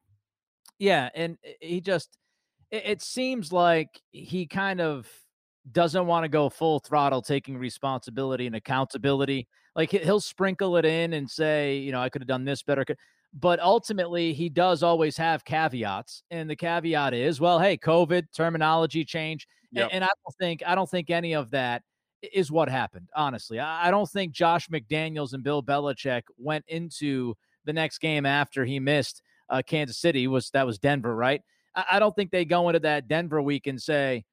Yeah, 0.78 1.10
and 1.14 1.36
eh, 1.44 1.52
he 1.60 1.80
just 1.80 2.18
it 2.70 3.02
seems 3.02 3.52
like 3.52 4.00
he 4.12 4.46
kind 4.46 4.80
of 4.80 5.08
doesn't 5.72 6.06
want 6.06 6.24
to 6.24 6.28
go 6.28 6.48
full 6.48 6.80
throttle 6.80 7.22
taking 7.22 7.56
responsibility 7.56 8.46
and 8.46 8.56
accountability. 8.56 9.48
Like 9.76 9.90
he'll 9.90 10.20
sprinkle 10.20 10.76
it 10.76 10.84
in 10.84 11.12
and 11.12 11.30
say, 11.30 11.78
you 11.78 11.92
know, 11.92 12.00
I 12.00 12.08
could 12.08 12.22
have 12.22 12.28
done 12.28 12.44
this 12.44 12.62
better. 12.62 12.84
But 13.32 13.60
ultimately, 13.60 14.32
he 14.32 14.48
does 14.48 14.82
always 14.82 15.16
have 15.16 15.44
caveats. 15.44 16.24
And 16.30 16.50
the 16.50 16.56
caveat 16.56 17.14
is, 17.14 17.40
well, 17.40 17.60
hey, 17.60 17.76
COVID 17.76 18.24
terminology 18.34 19.04
change. 19.04 19.46
Yep. 19.72 19.90
And, 19.92 20.02
I 20.02 20.08
don't 20.08 20.34
think 20.40 20.62
I 20.66 20.74
don't 20.74 20.90
think 20.90 21.10
any 21.10 21.34
of 21.34 21.50
that 21.52 21.82
is 22.20 22.50
what 22.50 22.68
happened. 22.68 23.08
Honestly, 23.14 23.60
I 23.60 23.90
don't 23.92 24.10
think 24.10 24.32
Josh 24.32 24.68
McDaniels 24.68 25.32
and 25.32 25.44
Bill 25.44 25.62
Belichick 25.62 26.22
went 26.36 26.64
into 26.66 27.34
the 27.64 27.72
next 27.72 27.98
game 27.98 28.26
after 28.26 28.64
he 28.64 28.80
missed 28.80 29.22
uh, 29.48 29.62
Kansas 29.64 29.98
City. 29.98 30.26
Was 30.26 30.50
that 30.50 30.66
was 30.66 30.78
Denver, 30.78 31.14
right? 31.14 31.40
I 31.74 32.00
don't 32.00 32.14
think 32.16 32.32
they 32.32 32.44
go 32.44 32.68
into 32.68 32.80
that 32.80 33.06
Denver 33.06 33.40
week 33.40 33.68
and 33.68 33.80
say, 33.80 34.24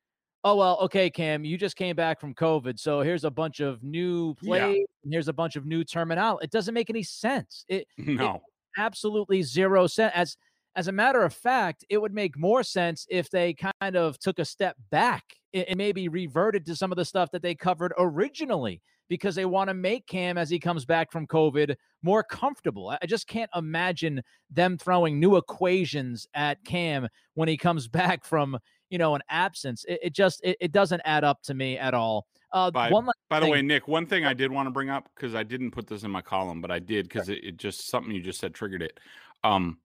"Oh 0.44 0.56
well, 0.56 0.77
okay, 0.82 1.10
Cam, 1.10 1.44
you 1.44 1.58
just 1.58 1.75
came 1.75 1.96
back 1.96 2.20
from 2.20 2.34
COVID, 2.34 2.79
so 2.79 3.01
here's 3.01 3.24
a 3.24 3.32
bunch 3.32 3.60
of 3.60 3.84
new 3.84 4.34
plays, 4.36 4.62
yeah. 4.62 4.84
and 5.03 5.13
here's 5.13 5.27
a 5.27 5.34
bunch 5.34 5.56
of 5.56 5.65
new 5.65 5.84
terminology." 5.84 6.46
It 6.46 6.51
doesn't 6.51 6.74
make 6.74 6.89
any 6.89 7.03
sense. 7.03 7.65
It 7.67 7.88
no, 7.98 8.36
it, 8.36 8.41
absolutely 8.77 9.41
zero 9.41 9.88
sense. 9.88 10.13
As 10.15 10.38
as 10.75 10.88
a 10.88 10.91
matter 10.91 11.24
of 11.24 11.34
fact, 11.34 11.84
it 11.89 11.98
would 11.98 12.13
make 12.13 12.38
more 12.38 12.62
sense 12.62 13.08
if 13.10 13.32
they 13.32 13.56
kind 13.56 13.96
of 13.96 14.20
took 14.20 14.38
a 14.38 14.46
step 14.46 14.75
back 14.91 15.24
and 15.51 15.75
maybe 15.75 16.08
reverted 16.08 16.67
to 16.67 16.75
some 16.75 16.91
of 16.91 16.98
the 16.98 17.06
stuff 17.06 17.32
that 17.32 17.41
they 17.41 17.56
covered 17.56 17.94
originally 17.98 18.79
because 19.10 19.36
they 19.36 19.46
want 19.46 19.70
to 19.70 19.74
make 19.74 20.06
Cam 20.06 20.38
as 20.38 20.50
he 20.50 20.60
comes 20.60 20.86
back 20.86 21.12
from 21.12 21.25
COVID 21.25 21.75
more 22.03 22.24
comfortable. 22.24 22.96
I 23.01 23.06
just 23.08 23.27
can't 23.27 23.50
imagine 23.56 24.22
them 24.51 24.77
throwing 24.77 25.20
new 25.20 25.38
equations 25.38 26.27
at 26.34 26.63
Cam 26.63 27.08
when 27.34 27.48
he 27.48 27.58
comes 27.58 27.88
back 27.88 28.24
from, 28.24 28.60
you 28.89 28.98
know, 28.98 29.15
an 29.15 29.22
absence. 29.29 29.86
It, 29.88 30.00
it 30.03 30.13
just 30.13 30.41
it, 30.44 30.58
it, 30.60 30.72
doesn't 30.72 31.01
add 31.06 31.24
up 31.24 31.41
to 31.44 31.53
me 31.53 31.77
at 31.77 31.94
all. 31.94 32.27
Uh, 32.53 32.72
by, 32.72 32.89
one 32.89 33.08
by 33.29 33.39
the 33.39 33.48
way, 33.48 33.62
Nick, 33.62 33.88
one 33.88 34.06
thing 34.06 34.25
I 34.25 34.34
did 34.34 34.51
want 34.51 34.67
to 34.67 34.72
bring 34.72 34.89
up 34.89 35.10
because 35.15 35.36
I 35.36 35.44
didn't 35.44 35.72
put 35.72 35.88
this 35.88 36.03
in 36.03 36.12
my 36.12 36.22
column, 36.22 36.62
but 36.62 36.72
I 36.72 36.79
did 36.79 37.10
because 37.10 37.29
it, 37.29 37.44
it 37.44 37.58
just 37.58 37.89
something 37.89 38.13
you 38.13 38.22
just 38.22 38.39
said 38.39 38.53
triggered 38.53 38.82
it. 38.82 39.00
Um, 39.44 39.79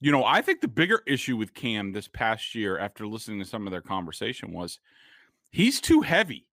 you 0.00 0.12
know, 0.12 0.24
I 0.24 0.42
think 0.42 0.60
the 0.60 0.68
bigger 0.68 1.02
issue 1.06 1.36
with 1.36 1.54
Cam 1.54 1.92
this 1.92 2.08
past 2.08 2.54
year, 2.54 2.78
after 2.78 3.06
listening 3.06 3.38
to 3.40 3.44
some 3.44 3.66
of 3.66 3.70
their 3.70 3.80
conversation, 3.80 4.52
was 4.52 4.78
he's 5.50 5.80
too 5.80 6.02
heavy. 6.02 6.46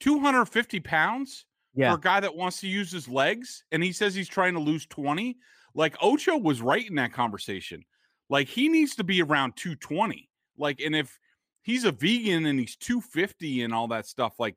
250 0.00 0.80
pounds 0.80 1.44
yeah. 1.74 1.90
for 1.90 1.98
a 1.98 2.00
guy 2.00 2.20
that 2.20 2.34
wants 2.34 2.60
to 2.60 2.68
use 2.68 2.90
his 2.90 3.06
legs. 3.06 3.64
And 3.70 3.84
he 3.84 3.92
says 3.92 4.14
he's 4.14 4.28
trying 4.28 4.54
to 4.54 4.60
lose 4.60 4.86
20. 4.86 5.36
Like 5.74 5.94
Ocho 6.00 6.38
was 6.38 6.62
right 6.62 6.88
in 6.88 6.94
that 6.94 7.12
conversation. 7.12 7.84
Like 8.30 8.48
he 8.48 8.70
needs 8.70 8.94
to 8.96 9.04
be 9.04 9.20
around 9.20 9.56
220. 9.56 10.29
Like, 10.56 10.80
and 10.80 10.94
if 10.94 11.18
he's 11.62 11.84
a 11.84 11.92
vegan 11.92 12.46
and 12.46 12.58
he's 12.58 12.76
250 12.76 13.62
and 13.62 13.74
all 13.74 13.88
that 13.88 14.06
stuff, 14.06 14.34
like 14.38 14.56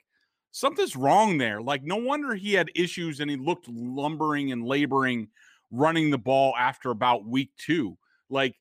something's 0.51 0.95
wrong 0.95 1.37
there. 1.37 1.61
Like, 1.61 1.83
no 1.83 1.97
wonder 1.97 2.35
he 2.35 2.53
had 2.53 2.69
issues 2.75 3.19
and 3.19 3.29
he 3.29 3.37
looked 3.37 3.67
lumbering 3.67 4.51
and 4.51 4.65
laboring 4.65 5.29
running 5.73 6.11
the 6.11 6.17
ball 6.17 6.53
after 6.57 6.91
about 6.91 7.25
week 7.25 7.51
two. 7.57 7.97
Like 8.29 8.55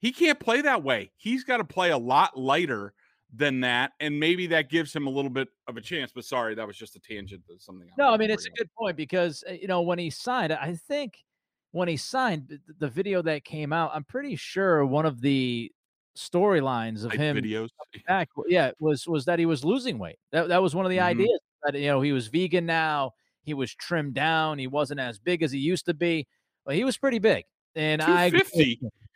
he 0.00 0.12
can't 0.12 0.38
play 0.38 0.60
that 0.62 0.82
way. 0.82 1.12
He's 1.16 1.44
got 1.44 1.58
to 1.58 1.64
play 1.64 1.90
a 1.90 1.98
lot 1.98 2.38
lighter 2.38 2.92
than 3.34 3.60
that, 3.60 3.92
and 4.00 4.18
maybe 4.18 4.46
that 4.48 4.70
gives 4.70 4.94
him 4.94 5.06
a 5.06 5.10
little 5.10 5.30
bit 5.30 5.48
of 5.66 5.76
a 5.76 5.80
chance. 5.80 6.12
But 6.14 6.24
sorry, 6.24 6.54
that 6.54 6.66
was 6.66 6.76
just 6.76 6.96
a 6.96 7.00
tangent. 7.00 7.42
To 7.46 7.58
something. 7.58 7.88
no, 7.96 8.10
I 8.10 8.16
mean 8.16 8.30
it's 8.30 8.46
a 8.46 8.50
good 8.50 8.70
point 8.78 8.96
because 8.96 9.44
uh, 9.48 9.52
you 9.52 9.68
know 9.68 9.82
when 9.82 9.98
he 9.98 10.10
signed, 10.10 10.52
I 10.52 10.74
think 10.88 11.24
when 11.72 11.88
he 11.88 11.96
signed 11.96 12.58
the 12.78 12.88
video 12.88 13.22
that 13.22 13.44
came 13.44 13.72
out, 13.72 13.90
I'm 13.94 14.04
pretty 14.04 14.36
sure 14.36 14.84
one 14.84 15.06
of 15.06 15.20
the 15.20 15.70
storylines 16.18 17.04
of 17.04 17.10
like 17.10 17.18
him 17.18 17.36
videos 17.36 17.68
back, 18.06 18.28
yeah, 18.48 18.70
was 18.78 19.06
was 19.06 19.24
that 19.26 19.38
he 19.38 19.46
was 19.46 19.64
losing 19.64 19.98
weight. 19.98 20.18
That 20.32 20.48
that 20.48 20.62
was 20.62 20.74
one 20.74 20.84
of 20.84 20.90
the 20.90 20.98
mm-hmm. 20.98 21.06
ideas 21.06 21.40
that 21.64 21.74
you 21.74 21.86
know 21.86 22.00
he 22.00 22.12
was 22.12 22.28
vegan 22.28 22.66
now. 22.66 23.12
He 23.42 23.54
was 23.54 23.74
trimmed 23.74 24.14
down. 24.14 24.58
He 24.58 24.66
wasn't 24.66 25.00
as 25.00 25.18
big 25.18 25.42
as 25.42 25.50
he 25.50 25.58
used 25.58 25.86
to 25.86 25.94
be. 25.94 26.26
But 26.66 26.74
he 26.74 26.84
was 26.84 26.98
pretty 26.98 27.18
big. 27.18 27.44
And 27.74 28.02
I 28.02 28.30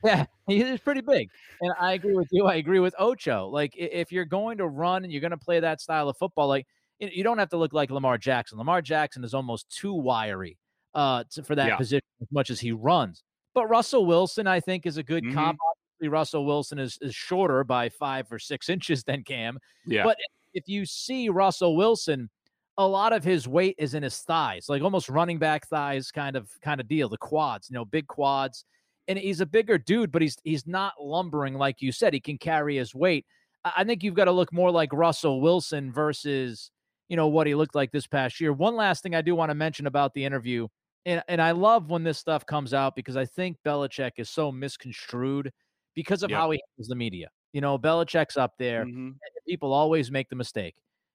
yeah, 0.03 0.25
he 0.47 0.63
is 0.63 0.81
pretty 0.81 1.03
big. 1.03 1.29
And 1.61 1.73
I 1.79 1.93
agree 1.93 2.15
with 2.15 2.29
you. 2.31 2.47
I 2.47 2.55
agree 2.55 2.79
with 2.79 2.95
Ocho. 2.99 3.49
Like 3.49 3.75
if 3.77 4.11
you're 4.11 4.25
going 4.25 4.59
to 4.59 4.67
run 4.67 5.05
and 5.05 5.13
you're 5.13 5.21
going 5.21 5.33
to 5.33 5.37
play 5.37 5.61
that 5.61 5.81
style 5.81 6.09
of 6.09 6.17
football, 6.17 6.49
like 6.49 6.67
you 6.99 7.25
don't 7.25 7.39
have 7.39 7.51
to 7.51 7.57
look 7.57 7.73
like 7.73 7.91
Lamar 7.91 8.19
Jackson. 8.19 8.59
Lamar 8.59 8.81
Jackson 8.81 9.25
is 9.25 9.35
almost 9.35 9.69
too 9.71 9.93
wiry 9.93 10.57
uh, 10.95 11.25
to, 11.33 11.43
for 11.43 11.55
that 11.55 11.69
yeah. 11.69 11.77
position 11.77 12.07
as 12.21 12.29
much 12.31 12.51
as 12.51 12.61
he 12.61 12.73
runs. 12.73 13.23
But 13.55 13.67
Russell 13.67 14.07
Wilson, 14.07 14.47
I 14.47 14.61
think, 14.61 14.87
is 14.87 14.97
a 14.97 15.03
good 15.03 15.25
mm-hmm. 15.25 15.35
comp. 15.35 15.59
Obviously, 16.03 16.19
Russell 16.19 16.47
Wilson 16.47 16.79
is, 16.79 16.99
is 17.01 17.15
shorter 17.15 17.63
by 17.63 17.89
five 17.89 18.27
or 18.33 18.39
six 18.39 18.69
inches 18.69 19.05
than 19.05 19.23
Cam. 19.23 19.59
Yeah. 19.87 20.05
But 20.05 20.17
if 20.53 20.65
you 20.67 20.85
see 20.85 21.29
Russell 21.29 21.77
Wilson, 21.77 22.29
a 22.77 22.87
lot 22.87 23.13
of 23.13 23.23
his 23.23 23.47
weight 23.47 23.77
is 23.79 23.95
in 23.95 24.03
his 24.03 24.19
thighs, 24.19 24.67
like 24.69 24.83
almost 24.83 25.09
running 25.09 25.39
back 25.39 25.69
thighs 25.69 26.11
kind 26.11 26.37
of 26.37 26.49
kind 26.63 26.81
of 26.81 26.89
deal, 26.89 27.09
the 27.09 27.19
quads, 27.19 27.69
you 27.71 27.75
know, 27.75 27.85
big 27.85 28.07
quads 28.09 28.65
and 29.09 29.19
he's 29.19 29.41
a 29.41 29.47
bigger 29.47 29.79
dude, 29.79 30.13
but 30.13 30.23
he's 30.23 30.37
he's 30.45 30.67
not 30.67 30.95
lumbering 31.01 31.55
like 31.55 31.83
you 31.83 31.93
said. 31.93 32.15
He 32.15 32.21
can 32.21 32.39
carry 32.39 32.77
his 32.77 32.95
weight. 32.95 33.27
I 33.65 33.85
think 33.85 34.03
you've 34.03 34.15
got 34.15 34.25
to 34.25 34.33
look 34.33 34.53
more 34.53 34.71
like 34.71 34.93
Russell 34.93 35.41
Wilson 35.41 35.93
versus 35.93 36.71
you 37.09 37.17
know 37.17 37.29
what 37.29 37.47
he 37.47 37.55
looked 37.55 37.75
like 37.75 37.93
this 37.93 38.07
past 38.07 38.41
year. 38.41 38.53
One 38.53 38.75
last 38.75 39.03
thing 39.03 39.15
I 39.15 39.23
do 39.23 39.35
want 39.35 39.51
to 39.51 39.55
mention 39.55 39.87
about 39.87 40.15
the 40.15 40.25
interview, 40.25 40.69
and 41.05 41.23
and 41.29 41.41
I 41.41 41.53
love 41.53 41.91
when 41.91 42.05
this 42.05 42.19
stuff 42.19 42.47
comes 42.47 42.75
out 42.75 42.97
because 42.97 43.17
I 43.17 43.27
think 43.27 43.59
Belichick 43.65 44.13
is 44.17 44.31
so 44.31 44.51
misconstrued 44.51 45.53
because 45.95 46.23
of 46.23 46.31
yep. 46.31 46.39
how 46.39 46.51
he 46.51 46.61
handles 46.71 46.89
the 46.89 46.95
media. 46.95 47.29
You 47.53 47.61
know, 47.61 47.79
Belichick's 47.79 48.37
up 48.37 48.55
there. 48.59 48.85
Mm-hmm. 48.85 49.11
people 49.47 49.73
always 49.73 50.11
make 50.11 50.29
the 50.29 50.37
mistake. 50.37 50.75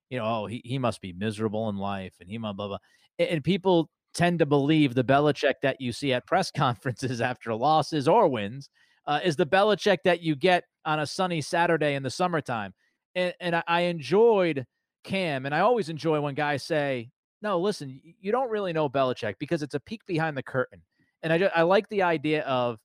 You 0.09 0.19
know, 0.19 0.25
oh, 0.25 0.45
he, 0.45 0.61
he 0.63 0.77
must 0.77 1.01
be 1.01 1.13
miserable 1.13 1.69
in 1.69 1.77
life 1.77 2.13
and 2.19 2.29
he 2.29 2.37
blah 2.37 2.53
blah 2.53 2.67
blah. 2.67 2.77
And 3.19 3.43
people 3.43 3.89
tend 4.13 4.39
to 4.39 4.45
believe 4.45 4.93
the 4.93 5.03
Belichick 5.03 5.55
that 5.61 5.81
you 5.81 5.91
see 5.91 6.13
at 6.13 6.25
press 6.25 6.51
conferences 6.55 7.21
after 7.21 7.53
losses 7.53 8.07
or 8.07 8.27
wins 8.27 8.69
uh, 9.05 9.19
is 9.23 9.35
the 9.35 9.45
Belichick 9.45 9.99
that 10.03 10.21
you 10.21 10.35
get 10.35 10.63
on 10.85 10.99
a 10.99 11.05
sunny 11.05 11.41
Saturday 11.41 11.95
in 11.95 12.03
the 12.03 12.09
summertime. 12.09 12.73
And, 13.15 13.33
and 13.39 13.63
I 13.67 13.81
enjoyed 13.81 14.65
Cam, 15.03 15.45
and 15.45 15.55
I 15.55 15.61
always 15.61 15.89
enjoy 15.89 16.19
when 16.19 16.35
guys 16.35 16.63
say, 16.63 17.09
"No, 17.41 17.59
listen, 17.59 18.01
you 18.19 18.31
don't 18.31 18.49
really 18.49 18.73
know 18.73 18.89
Belichick 18.89 19.35
because 19.39 19.63
it's 19.63 19.73
a 19.73 19.79
peek 19.79 20.05
behind 20.05 20.37
the 20.37 20.43
curtain." 20.43 20.81
And 21.23 21.33
I 21.33 21.37
just, 21.37 21.53
I 21.55 21.63
like 21.63 21.89
the 21.89 22.03
idea 22.03 22.43
of, 22.43 22.77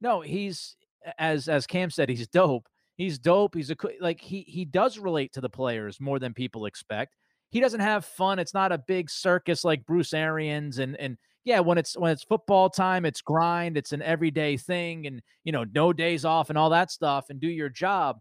no, 0.00 0.20
he's 0.20 0.76
as 1.18 1.48
as 1.48 1.66
Cam 1.66 1.90
said, 1.90 2.08
he's 2.08 2.26
dope. 2.28 2.68
He's 2.96 3.18
dope. 3.18 3.54
He's 3.54 3.70
a 3.70 3.76
like 4.00 4.20
he 4.20 4.42
he 4.42 4.64
does 4.64 4.98
relate 4.98 5.32
to 5.34 5.40
the 5.40 5.48
players 5.48 6.00
more 6.00 6.18
than 6.18 6.34
people 6.34 6.66
expect. 6.66 7.16
He 7.50 7.60
doesn't 7.60 7.80
have 7.80 8.04
fun. 8.04 8.38
It's 8.38 8.54
not 8.54 8.72
a 8.72 8.78
big 8.78 9.08
circus 9.08 9.64
like 9.64 9.86
Bruce 9.86 10.12
Arians 10.12 10.78
and 10.78 10.96
and 10.96 11.16
yeah, 11.44 11.60
when 11.60 11.78
it's 11.78 11.96
when 11.96 12.12
it's 12.12 12.24
football 12.24 12.68
time, 12.68 13.06
it's 13.06 13.22
grind. 13.22 13.78
It's 13.78 13.92
an 13.92 14.02
everyday 14.02 14.58
thing, 14.58 15.06
and 15.06 15.22
you 15.44 15.52
know, 15.52 15.64
no 15.74 15.94
days 15.94 16.26
off 16.26 16.50
and 16.50 16.58
all 16.58 16.68
that 16.70 16.90
stuff, 16.90 17.30
and 17.30 17.40
do 17.40 17.48
your 17.48 17.70
job. 17.70 18.18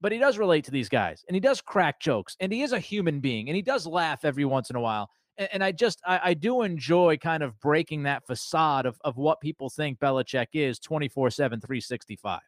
But 0.00 0.10
he 0.10 0.18
does 0.18 0.38
relate 0.38 0.64
to 0.64 0.70
these 0.70 0.88
guys, 0.88 1.22
and 1.28 1.34
he 1.34 1.40
does 1.40 1.60
crack 1.60 2.00
jokes, 2.00 2.34
and 2.40 2.50
he 2.50 2.62
is 2.62 2.72
a 2.72 2.80
human 2.80 3.20
being, 3.20 3.48
and 3.48 3.56
he 3.56 3.62
does 3.62 3.86
laugh 3.86 4.24
every 4.24 4.46
once 4.46 4.70
in 4.70 4.76
a 4.76 4.80
while. 4.80 5.10
And, 5.38 5.64
I 5.64 5.72
just 5.72 6.00
I, 6.06 6.20
I, 6.22 6.34
do 6.34 6.62
enjoy 6.62 7.16
kind 7.16 7.42
of 7.42 7.58
breaking 7.58 8.02
that 8.02 8.26
facade 8.26 8.84
of 8.84 8.98
of 9.02 9.16
what 9.16 9.40
people 9.40 9.70
think 9.70 9.98
Belichick 9.98 10.48
is 10.52 10.78
24 10.78 11.30
7 11.30 11.60
365. 11.60 12.40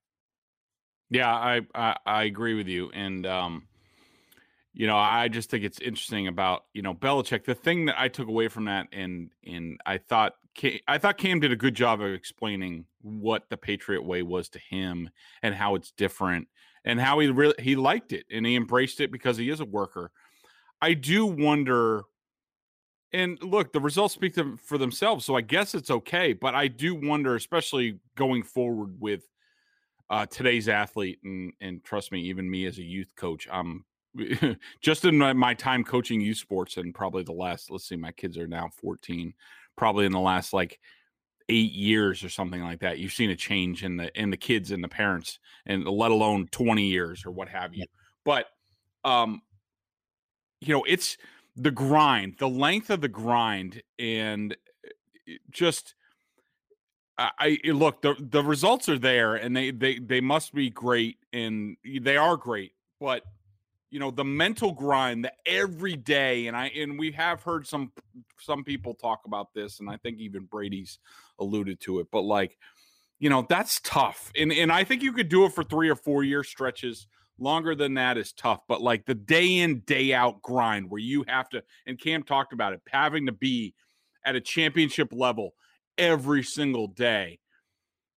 Yeah, 1.10 1.32
I, 1.32 1.60
I, 1.74 1.96
I 2.04 2.24
agree 2.24 2.54
with 2.54 2.68
you, 2.68 2.90
and 2.92 3.26
um, 3.26 3.68
you 4.72 4.86
know, 4.86 4.96
I 4.96 5.28
just 5.28 5.50
think 5.50 5.64
it's 5.64 5.80
interesting 5.80 6.26
about 6.26 6.64
you 6.74 6.82
know 6.82 6.92
Belichick. 6.94 7.44
The 7.44 7.54
thing 7.54 7.86
that 7.86 7.98
I 7.98 8.08
took 8.08 8.28
away 8.28 8.48
from 8.48 8.64
that, 8.66 8.88
and 8.92 9.30
and 9.46 9.80
I 9.86 9.98
thought 9.98 10.34
I 10.88 10.98
thought 10.98 11.18
Cam 11.18 11.40
did 11.40 11.52
a 11.52 11.56
good 11.56 11.74
job 11.74 12.00
of 12.00 12.12
explaining 12.12 12.86
what 13.00 13.48
the 13.48 13.56
Patriot 13.56 14.02
way 14.02 14.22
was 14.22 14.48
to 14.50 14.58
him 14.58 15.10
and 15.42 15.54
how 15.54 15.74
it's 15.74 15.92
different, 15.92 16.48
and 16.84 17.00
how 17.00 17.18
he 17.20 17.28
really 17.28 17.54
he 17.58 17.76
liked 17.76 18.12
it 18.12 18.26
and 18.30 18.44
he 18.44 18.56
embraced 18.56 19.00
it 19.00 19.12
because 19.12 19.36
he 19.36 19.50
is 19.50 19.60
a 19.60 19.64
worker. 19.64 20.10
I 20.80 20.94
do 20.94 21.24
wonder, 21.24 22.02
and 23.14 23.40
look, 23.42 23.72
the 23.72 23.80
results 23.80 24.12
speak 24.12 24.34
for 24.58 24.76
themselves, 24.76 25.24
so 25.24 25.36
I 25.36 25.40
guess 25.40 25.74
it's 25.74 25.90
okay. 25.90 26.32
But 26.32 26.54
I 26.54 26.66
do 26.66 26.96
wonder, 26.96 27.36
especially 27.36 28.00
going 28.16 28.42
forward 28.42 29.00
with 29.00 29.22
uh, 30.10 30.26
today's 30.26 30.68
athlete, 30.68 31.20
and 31.22 31.52
and 31.60 31.82
trust 31.84 32.10
me, 32.10 32.22
even 32.22 32.50
me 32.50 32.66
as 32.66 32.78
a 32.78 32.82
youth 32.82 33.14
coach, 33.16 33.46
I'm 33.50 33.84
just 34.80 35.04
in 35.04 35.16
my, 35.16 35.32
my, 35.32 35.54
time 35.54 35.84
coaching 35.84 36.20
youth 36.20 36.38
sports 36.38 36.76
and 36.76 36.94
probably 36.94 37.22
the 37.22 37.32
last 37.32 37.70
let's 37.70 37.88
see 37.88 37.96
my 37.96 38.12
kids 38.12 38.38
are 38.38 38.46
now 38.46 38.68
14 38.80 39.34
probably 39.76 40.06
in 40.06 40.12
the 40.12 40.20
last 40.20 40.52
like 40.52 40.78
eight 41.48 41.72
years 41.72 42.22
or 42.22 42.28
something 42.28 42.62
like 42.62 42.78
that 42.78 42.98
you've 42.98 43.12
seen 43.12 43.30
a 43.30 43.36
change 43.36 43.82
in 43.82 43.96
the 43.96 44.16
in 44.20 44.30
the 44.30 44.36
kids 44.36 44.70
and 44.70 44.84
the 44.84 44.88
parents 44.88 45.40
and 45.66 45.84
let 45.84 46.12
alone 46.12 46.46
20 46.52 46.86
years 46.86 47.26
or 47.26 47.32
what 47.32 47.48
have 47.48 47.74
you 47.74 47.84
but 48.24 48.46
um 49.04 49.42
you 50.60 50.72
know 50.72 50.84
it's 50.84 51.18
the 51.56 51.70
grind 51.70 52.34
the 52.38 52.48
length 52.48 52.90
of 52.90 53.00
the 53.00 53.08
grind 53.08 53.82
and 53.98 54.56
eh, 54.84 55.32
just 55.50 55.94
I, 57.16 57.58
I 57.66 57.70
look 57.70 58.02
the 58.02 58.16
the 58.18 58.42
results 58.42 58.88
are 58.88 58.98
there 58.98 59.36
and 59.36 59.56
they 59.56 59.70
they 59.70 59.98
they 59.98 60.20
must 60.20 60.52
be 60.52 60.70
great 60.70 61.18
and 61.32 61.76
they 62.00 62.16
are 62.16 62.36
great 62.36 62.72
but 63.00 63.22
you 63.90 64.00
know 64.00 64.10
the 64.10 64.24
mental 64.24 64.72
grind 64.72 65.24
the 65.24 65.32
every 65.46 65.94
day 65.94 66.48
and 66.48 66.56
i 66.56 66.66
and 66.70 66.98
we 66.98 67.12
have 67.12 67.42
heard 67.42 67.64
some 67.66 67.92
some 68.40 68.64
people 68.64 68.92
talk 68.94 69.20
about 69.24 69.54
this 69.54 69.78
and 69.78 69.88
i 69.88 69.96
think 69.98 70.18
even 70.18 70.44
brady's 70.46 70.98
alluded 71.38 71.78
to 71.80 72.00
it 72.00 72.08
but 72.10 72.22
like 72.22 72.58
you 73.20 73.30
know 73.30 73.46
that's 73.48 73.80
tough 73.80 74.32
and 74.36 74.52
and 74.52 74.72
i 74.72 74.82
think 74.82 75.00
you 75.00 75.12
could 75.12 75.28
do 75.28 75.44
it 75.44 75.52
for 75.52 75.62
three 75.62 75.88
or 75.88 75.94
four 75.94 76.24
year 76.24 76.42
stretches 76.42 77.06
longer 77.38 77.74
than 77.74 77.94
that 77.94 78.16
is 78.16 78.32
tough 78.32 78.60
but 78.68 78.80
like 78.80 79.04
the 79.06 79.14
day 79.14 79.58
in 79.58 79.80
day 79.80 80.12
out 80.12 80.40
grind 80.42 80.88
where 80.88 81.00
you 81.00 81.24
have 81.26 81.48
to 81.48 81.62
and 81.86 82.00
cam 82.00 82.22
talked 82.22 82.52
about 82.52 82.72
it 82.72 82.80
having 82.88 83.26
to 83.26 83.32
be 83.32 83.74
at 84.24 84.36
a 84.36 84.40
championship 84.40 85.08
level 85.12 85.50
every 85.98 86.42
single 86.42 86.86
day 86.86 87.38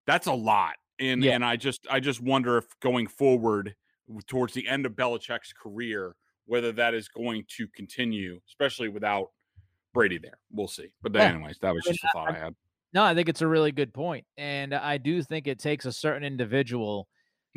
that's 0.06 0.28
a 0.28 0.34
lot 0.34 0.76
and 1.00 1.24
yeah. 1.24 1.34
and 1.34 1.44
i 1.44 1.56
just 1.56 1.88
i 1.90 2.00
just 2.00 2.22
wonder 2.22 2.58
if 2.58 2.66
going 2.80 3.08
forward 3.08 3.76
towards 4.28 4.54
the 4.54 4.68
end 4.68 4.86
of 4.86 4.94
Belichick's 4.94 5.54
career, 5.54 6.16
whether 6.46 6.72
that 6.74 6.94
is 6.94 7.08
going 7.08 7.46
to 7.58 7.68
continue, 7.70 8.40
especially 8.48 8.90
without 8.90 9.32
Brady 9.94 10.18
there. 10.18 10.38
We'll 10.52 10.68
see. 10.68 10.90
But 11.02 11.14
yeah. 11.14 11.24
anyways, 11.24 11.58
that 11.62 11.74
was 11.74 11.84
just 11.84 12.04
a 12.04 12.10
thought 12.14 12.32
I, 12.32 12.36
I 12.36 12.40
had. 12.40 12.56
No, 12.94 13.04
I 13.04 13.14
think 13.14 13.30
it's 13.30 13.42
a 13.42 13.48
really 13.48 13.72
good 13.72 13.94
point, 13.94 14.26
and 14.38 14.74
I 14.74 14.98
do 14.98 15.22
think 15.22 15.48
it 15.48 15.60
takes 15.60 15.86
a 15.86 15.92
certain 15.92 16.24
individual 16.24 17.08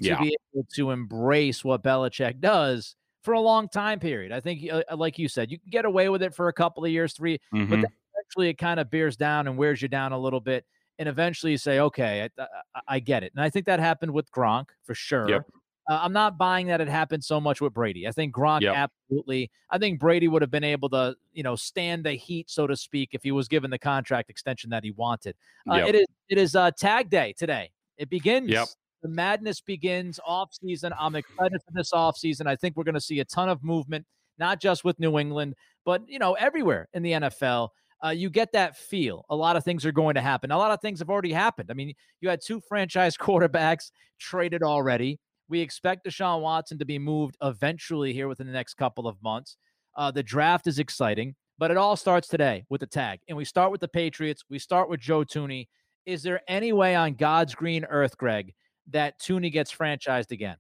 to 0.01 0.09
yeah. 0.09 0.21
be 0.21 0.37
able 0.55 0.67
to 0.75 0.91
embrace 0.91 1.65
what 1.65 1.83
Belichick 1.83 2.41
does 2.41 2.97
for 3.23 3.35
a 3.35 3.41
long 3.41 3.69
time 3.69 4.01
period. 4.01 4.33
I 4.33 4.41
think, 4.41 4.71
uh, 4.71 4.83
like 4.97 5.19
you 5.19 5.29
said, 5.29 5.51
you 5.51 5.59
can 5.59 5.71
get 5.71 5.85
away 5.85 6.09
with 6.09 6.23
it 6.23 6.35
for 6.35 6.49
a 6.49 6.53
couple 6.53 6.85
of 6.85 6.91
years, 6.91 7.13
3 7.15 7.39
mm-hmm. 7.55 7.69
but 7.69 7.91
eventually 8.15 8.49
it 8.49 8.55
kind 8.55 8.81
of 8.81 8.91
bears 8.91 9.17
down 9.17 9.47
and 9.47 9.57
wears 9.57 9.83
you 9.83 9.89
down 9.89 10.13
a 10.13 10.19
little 10.19 10.41
bit. 10.41 10.65
And 10.99 11.09
eventually 11.09 11.53
you 11.53 11.59
say, 11.59 11.81
okay, 11.81 12.29
I, 12.39 12.43
I, 12.43 12.81
I, 12.89 12.99
get 13.01 13.23
it. 13.23 13.33
And 13.35 13.43
I 13.43 13.49
think 13.49 13.65
that 13.67 13.81
happened 13.81 14.13
with 14.13 14.31
Gronk 14.31 14.67
for 14.85 14.95
sure. 14.95 15.29
Yep. 15.29 15.47
Uh, 15.89 15.99
I'm 16.03 16.13
not 16.13 16.37
buying 16.37 16.67
that 16.67 16.81
it 16.81 16.89
happened 16.89 17.25
so 17.25 17.41
much 17.41 17.61
with 17.61 17.73
Brady. 17.73 18.07
I 18.07 18.13
think 18.13 18.35
Gronk 18.35 18.61
yep. 18.61 18.77
absolutely. 18.77 19.51
I 19.71 19.79
think 19.79 19.99
Brady 19.99 20.29
would 20.29 20.43
have 20.43 20.51
been 20.51 20.65
able 20.65 20.91
to, 20.91 21.17
you 21.33 21.43
know, 21.43 21.57
stand 21.57 22.05
the 22.05 22.13
heat, 22.13 22.51
so 22.51 22.67
to 22.67 22.77
speak, 22.77 23.11
if 23.13 23.23
he 23.23 23.33
was 23.33 23.49
given 23.49 23.71
the 23.71 23.79
contract 23.79 24.31
extension 24.31 24.71
that 24.71 24.85
he 24.85 24.91
wanted. 24.93 25.35
Uh, 25.71 25.77
yep. 25.77 25.89
It 25.89 25.95
is 25.97 26.07
it 26.29 26.39
is 26.39 26.55
uh, 26.55 26.71
tag 26.79 27.11
day 27.11 27.35
today. 27.37 27.71
It 27.97 28.09
begins. 28.09 28.51
Yep. 28.51 28.69
The 29.03 29.09
madness 29.09 29.61
begins 29.61 30.21
off 30.25 30.51
season. 30.53 30.93
I'm 30.99 31.17
excited 31.17 31.61
for 31.65 31.73
this 31.73 31.93
off 31.93 32.17
season. 32.17 32.47
I 32.47 32.57
think 32.57 32.77
we're 32.77 32.85
going 32.85 32.95
to 32.95 33.01
see 33.01 33.21
a 33.21 33.25
ton 33.25 33.49
of 33.49 33.65
movement, 33.65 34.07
not 34.39 34.61
just 34.61 34.85
with 34.85 34.99
New 35.01 35.19
England, 35.19 35.55
but 35.85 36.03
you 36.07 36.19
know, 36.19 36.35
everywhere 36.35 36.89
in 36.93 37.03
the 37.03 37.13
NFL. 37.13 37.69
Uh, 38.03 38.09
you 38.09 38.31
get 38.31 38.51
that 38.53 38.77
feel. 38.77 39.27
A 39.29 39.37
lot 39.37 39.57
of 39.57 39.65
things 39.65 39.85
are 39.85 39.93
going 39.93 40.15
to 40.15 40.23
happen. 40.23 40.51
A 40.51 40.57
lot 40.57 40.71
of 40.71 40.81
things 40.81 41.01
have 41.01 41.11
already 41.11 41.33
happened. 41.33 41.71
I 41.71 41.75
mean, 41.75 41.93
you 42.23 42.31
had 42.31 42.41
two 42.45 42.61
franchise 42.67 43.17
quarterbacks 43.21 43.91
traded 44.19 44.63
already. 44.63 45.19
We 45.49 45.61
expect 45.61 46.07
Deshaun 46.07 46.41
Watson 46.41 46.79
to 46.79 46.85
be 46.85 46.99
moved 46.99 47.37
eventually 47.43 48.13
here 48.13 48.29
within 48.29 48.47
the 48.47 48.53
next 48.53 48.75
couple 48.75 49.07
of 49.07 49.23
months. 49.23 49.57
Uh, 49.97 50.11
the 50.11 50.23
draft 50.23 50.67
is 50.67 50.79
exciting, 50.79 51.35
but 51.59 51.71
it 51.71 51.77
all 51.77 51.97
starts 51.97 52.29
today 52.29 52.65
with 52.71 52.81
the 52.81 52.87
tag. 52.87 53.21
And 53.29 53.37
we 53.37 53.45
start 53.45 53.71
with 53.73 53.81
the 53.81 53.89
Patriots. 53.89 54.45
We 54.49 54.59
start 54.59 54.89
with 54.89 55.01
Joe 55.01 55.25
Thuney. 55.25 55.67
Is 56.07 56.23
there 56.23 56.41
any 56.49 56.73
way 56.73 56.95
on 56.95 57.15
God's 57.15 57.55
green 57.55 57.85
earth, 57.85 58.17
Greg, 58.17 58.55
that 58.93 59.19
Thuney 59.21 59.53
gets 59.53 59.73
franchised 59.73 60.31
again? 60.31 60.57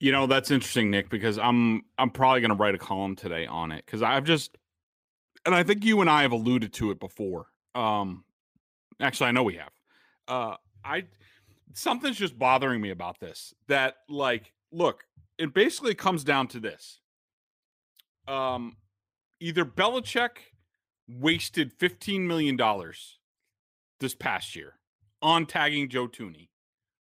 You 0.00 0.10
know, 0.10 0.26
that's 0.26 0.50
interesting, 0.50 0.90
Nick, 0.90 1.10
because 1.10 1.38
I'm 1.38 1.82
I'm 1.96 2.10
probably 2.10 2.40
gonna 2.40 2.54
write 2.54 2.74
a 2.74 2.78
column 2.78 3.14
today 3.14 3.46
on 3.46 3.70
it 3.70 3.84
because 3.86 4.02
I've 4.02 4.24
just 4.24 4.56
and 5.46 5.54
I 5.54 5.62
think 5.62 5.84
you 5.84 6.00
and 6.00 6.10
I 6.10 6.22
have 6.22 6.32
alluded 6.32 6.72
to 6.74 6.90
it 6.90 6.98
before. 6.98 7.46
Um 7.74 8.24
actually 9.00 9.28
I 9.28 9.32
know 9.32 9.44
we 9.44 9.56
have. 9.56 9.70
Uh 10.26 10.56
I 10.84 11.04
something's 11.74 12.18
just 12.18 12.38
bothering 12.38 12.80
me 12.80 12.90
about 12.90 13.20
this. 13.20 13.54
That 13.68 13.96
like, 14.08 14.52
look, 14.70 15.04
it 15.38 15.54
basically 15.54 15.94
comes 15.94 16.24
down 16.24 16.48
to 16.48 16.60
this. 16.60 17.00
Um, 18.28 18.76
either 19.40 19.64
Belichick 19.64 20.38
wasted 21.08 21.72
fifteen 21.72 22.26
million 22.26 22.56
dollars 22.56 23.18
this 24.00 24.14
past 24.14 24.56
year 24.56 24.74
on 25.22 25.46
tagging 25.46 25.88
Joe 25.88 26.08
Thuney 26.08 26.48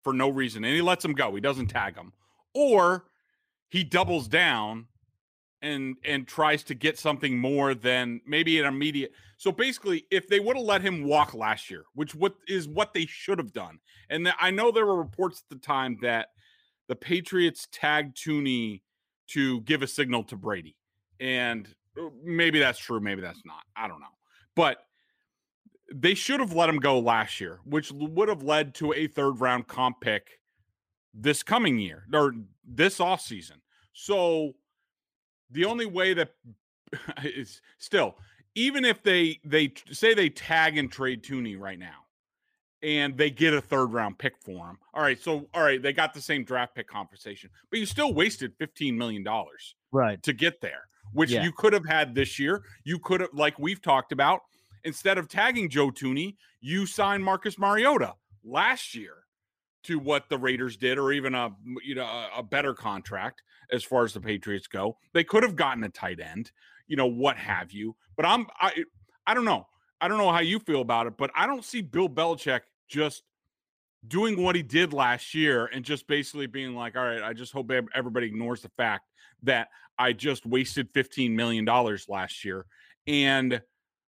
for 0.03 0.13
no 0.13 0.29
reason, 0.29 0.63
and 0.63 0.73
he 0.73 0.81
lets 0.81 1.03
him 1.03 1.13
go. 1.13 1.35
He 1.35 1.41
doesn't 1.41 1.67
tag 1.67 1.95
him, 1.95 2.13
or 2.53 3.05
he 3.69 3.83
doubles 3.83 4.27
down 4.27 4.87
and 5.61 5.97
and 6.05 6.27
tries 6.27 6.63
to 6.63 6.75
get 6.75 6.97
something 6.97 7.37
more 7.37 7.73
than 7.73 8.21
maybe 8.25 8.59
an 8.59 8.65
immediate. 8.65 9.11
So 9.37 9.51
basically, 9.51 10.05
if 10.11 10.27
they 10.27 10.39
would 10.39 10.55
have 10.55 10.65
let 10.65 10.81
him 10.81 11.03
walk 11.03 11.33
last 11.33 11.69
year, 11.69 11.83
which 11.93 12.15
what 12.15 12.35
is 12.47 12.67
what 12.67 12.93
they 12.93 13.05
should 13.05 13.37
have 13.39 13.51
done, 13.51 13.79
and 14.09 14.31
I 14.39 14.51
know 14.51 14.71
there 14.71 14.85
were 14.85 14.97
reports 14.97 15.43
at 15.43 15.55
the 15.55 15.61
time 15.61 15.97
that 16.01 16.29
the 16.87 16.95
Patriots 16.95 17.67
tagged 17.71 18.15
Tooney 18.15 18.81
to 19.29 19.61
give 19.61 19.81
a 19.81 19.87
signal 19.87 20.23
to 20.25 20.37
Brady, 20.37 20.77
and 21.19 21.67
uh, 21.99 22.09
maybe 22.23 22.59
that's 22.59 22.79
true, 22.79 22.99
maybe 22.99 23.21
that's 23.21 23.41
not. 23.43 23.63
I 23.75 23.87
don't 23.87 23.99
know, 23.99 24.05
but 24.55 24.77
they 25.93 26.13
should 26.13 26.39
have 26.39 26.53
let 26.53 26.69
him 26.69 26.77
go 26.77 26.99
last 26.99 27.39
year, 27.39 27.59
which 27.65 27.91
would 27.91 28.29
have 28.29 28.43
led 28.43 28.73
to 28.75 28.93
a 28.93 29.07
third 29.07 29.39
round 29.39 29.67
comp 29.67 30.01
pick 30.01 30.39
this 31.13 31.43
coming 31.43 31.79
year 31.79 32.03
or 32.13 32.33
this 32.67 32.99
off 32.99 33.21
season. 33.21 33.57
So 33.93 34.53
the 35.51 35.65
only 35.65 35.85
way 35.85 36.13
that 36.13 36.31
is 37.23 37.61
still 37.77 38.15
even 38.55 38.85
if 38.85 39.03
they 39.03 39.39
they 39.43 39.73
say 39.91 40.13
they 40.13 40.29
tag 40.29 40.77
and 40.77 40.91
trade 40.91 41.23
Thuney 41.23 41.59
right 41.59 41.77
now 41.77 42.05
and 42.81 43.17
they 43.17 43.29
get 43.29 43.53
a 43.53 43.61
third 43.61 43.93
round 43.93 44.17
pick 44.17 44.37
for 44.37 44.67
him. 44.67 44.77
All 44.93 45.01
right, 45.01 45.21
so 45.21 45.47
all 45.53 45.63
right, 45.63 45.81
they 45.81 45.93
got 45.93 46.13
the 46.13 46.21
same 46.21 46.43
draft 46.43 46.75
pick 46.75 46.87
conversation, 46.87 47.49
but 47.69 47.79
you 47.79 47.85
still 47.85 48.13
wasted 48.13 48.53
15 48.57 48.97
million 48.97 49.23
dollars 49.23 49.75
right 49.91 50.21
to 50.23 50.33
get 50.33 50.61
there, 50.61 50.87
which 51.13 51.31
yeah. 51.31 51.43
you 51.43 51.51
could 51.51 51.73
have 51.73 51.85
had 51.85 52.15
this 52.15 52.39
year. 52.39 52.63
You 52.83 52.99
could 52.99 53.21
have 53.21 53.31
like 53.33 53.59
we've 53.59 53.81
talked 53.81 54.11
about 54.11 54.41
instead 54.85 55.17
of 55.17 55.27
tagging 55.27 55.69
Joe 55.69 55.89
Thuney, 55.91 56.37
you 56.61 56.85
signed 56.85 57.23
Marcus 57.23 57.59
Mariota 57.59 58.13
last 58.43 58.95
year 58.95 59.15
to 59.83 59.99
what 59.99 60.29
the 60.29 60.37
Raiders 60.37 60.77
did, 60.77 60.97
or 60.97 61.11
even 61.11 61.35
a 61.35 61.53
you 61.83 61.95
know 61.95 62.27
a, 62.35 62.41
better 62.41 62.73
contract 62.73 63.43
as 63.71 63.83
far 63.83 64.03
as 64.03 64.13
the 64.13 64.21
Patriots 64.21 64.67
go. 64.67 64.97
They 65.13 65.23
could 65.23 65.43
have 65.43 65.55
gotten 65.55 65.83
a 65.83 65.89
tight 65.89 66.19
end, 66.19 66.51
you 66.87 66.95
know, 66.95 67.05
what 67.07 67.37
have 67.37 67.71
you. 67.71 67.95
But 68.15 68.25
I'm 68.25 68.47
I 68.59 68.85
I 69.27 69.33
don't 69.33 69.45
know. 69.45 69.67
I 69.99 70.07
don't 70.07 70.17
know 70.17 70.31
how 70.31 70.39
you 70.39 70.59
feel 70.59 70.81
about 70.81 71.07
it, 71.07 71.17
but 71.17 71.31
I 71.35 71.47
don't 71.47 71.65
see 71.65 71.81
Bill 71.81 72.09
Belichick 72.09 72.61
just 72.87 73.23
doing 74.07 74.41
what 74.41 74.55
he 74.55 74.61
did 74.61 74.93
last 74.93 75.33
year 75.33 75.65
and 75.67 75.83
just 75.83 76.07
basically 76.07 76.47
being 76.47 76.75
like, 76.75 76.95
all 76.95 77.03
right, 77.03 77.23
I 77.23 77.33
just 77.33 77.53
hope 77.53 77.71
everybody 77.71 78.27
ignores 78.27 78.61
the 78.61 78.69
fact 78.69 79.09
that 79.43 79.69
I 79.97 80.13
just 80.13 80.45
wasted 80.45 80.93
$15 80.93 81.31
million 81.31 81.65
last 82.07 82.45
year 82.45 82.65
and 83.07 83.61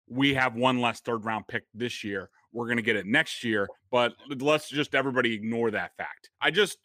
we 0.08 0.34
have 0.34 0.54
one 0.54 0.80
less 0.80 1.00
third 1.00 1.24
round 1.24 1.46
pick 1.48 1.64
this 1.74 2.04
year. 2.04 2.30
We're 2.52 2.66
going 2.66 2.76
to 2.76 2.82
get 2.82 2.96
it 2.96 3.06
next 3.06 3.44
year, 3.44 3.68
but 3.90 4.14
let's 4.40 4.68
just 4.68 4.94
everybody 4.94 5.34
ignore 5.34 5.70
that 5.72 5.96
fact. 5.96 6.30
I 6.40 6.50
just, 6.50 6.78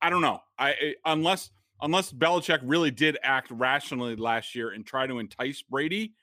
I 0.00 0.10
don't 0.10 0.22
know. 0.22 0.40
I 0.58 0.94
unless 1.04 1.50
unless 1.82 2.12
Belichick 2.12 2.60
really 2.62 2.90
did 2.90 3.18
act 3.22 3.50
rationally 3.50 4.16
last 4.16 4.54
year 4.54 4.70
and 4.70 4.86
try 4.86 5.06
to 5.06 5.18
entice 5.18 5.62
Brady, 5.62 6.14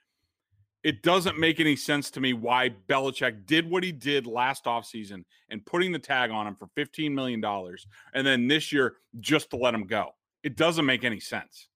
it 0.84 1.02
doesn't 1.02 1.40
make 1.40 1.60
any 1.60 1.76
sense 1.76 2.12
to 2.12 2.22
me 2.22 2.34
why 2.34 2.70
Belichick 2.88 3.46
did 3.46 3.70
what 3.70 3.84
he 3.84 3.92
did 3.92 4.28
last 4.28 4.66
offseason 4.66 5.24
and 5.50 5.66
putting 5.66 5.92
the 5.92 6.00
tag 6.00 6.30
on 6.30 6.46
him 6.46 6.56
for 6.56 6.68
$15 6.78 7.12
million 7.12 7.44
and 8.14 8.28
then 8.28 8.48
this 8.48 8.72
year 8.72 8.98
just 9.20 9.50
to 9.50 9.58
let 9.58 9.74
him 9.74 9.88
go. 9.88 10.12
It 10.44 10.56
doesn't 10.56 10.86
make 10.86 11.04
any 11.04 11.20
sense. 11.20 11.70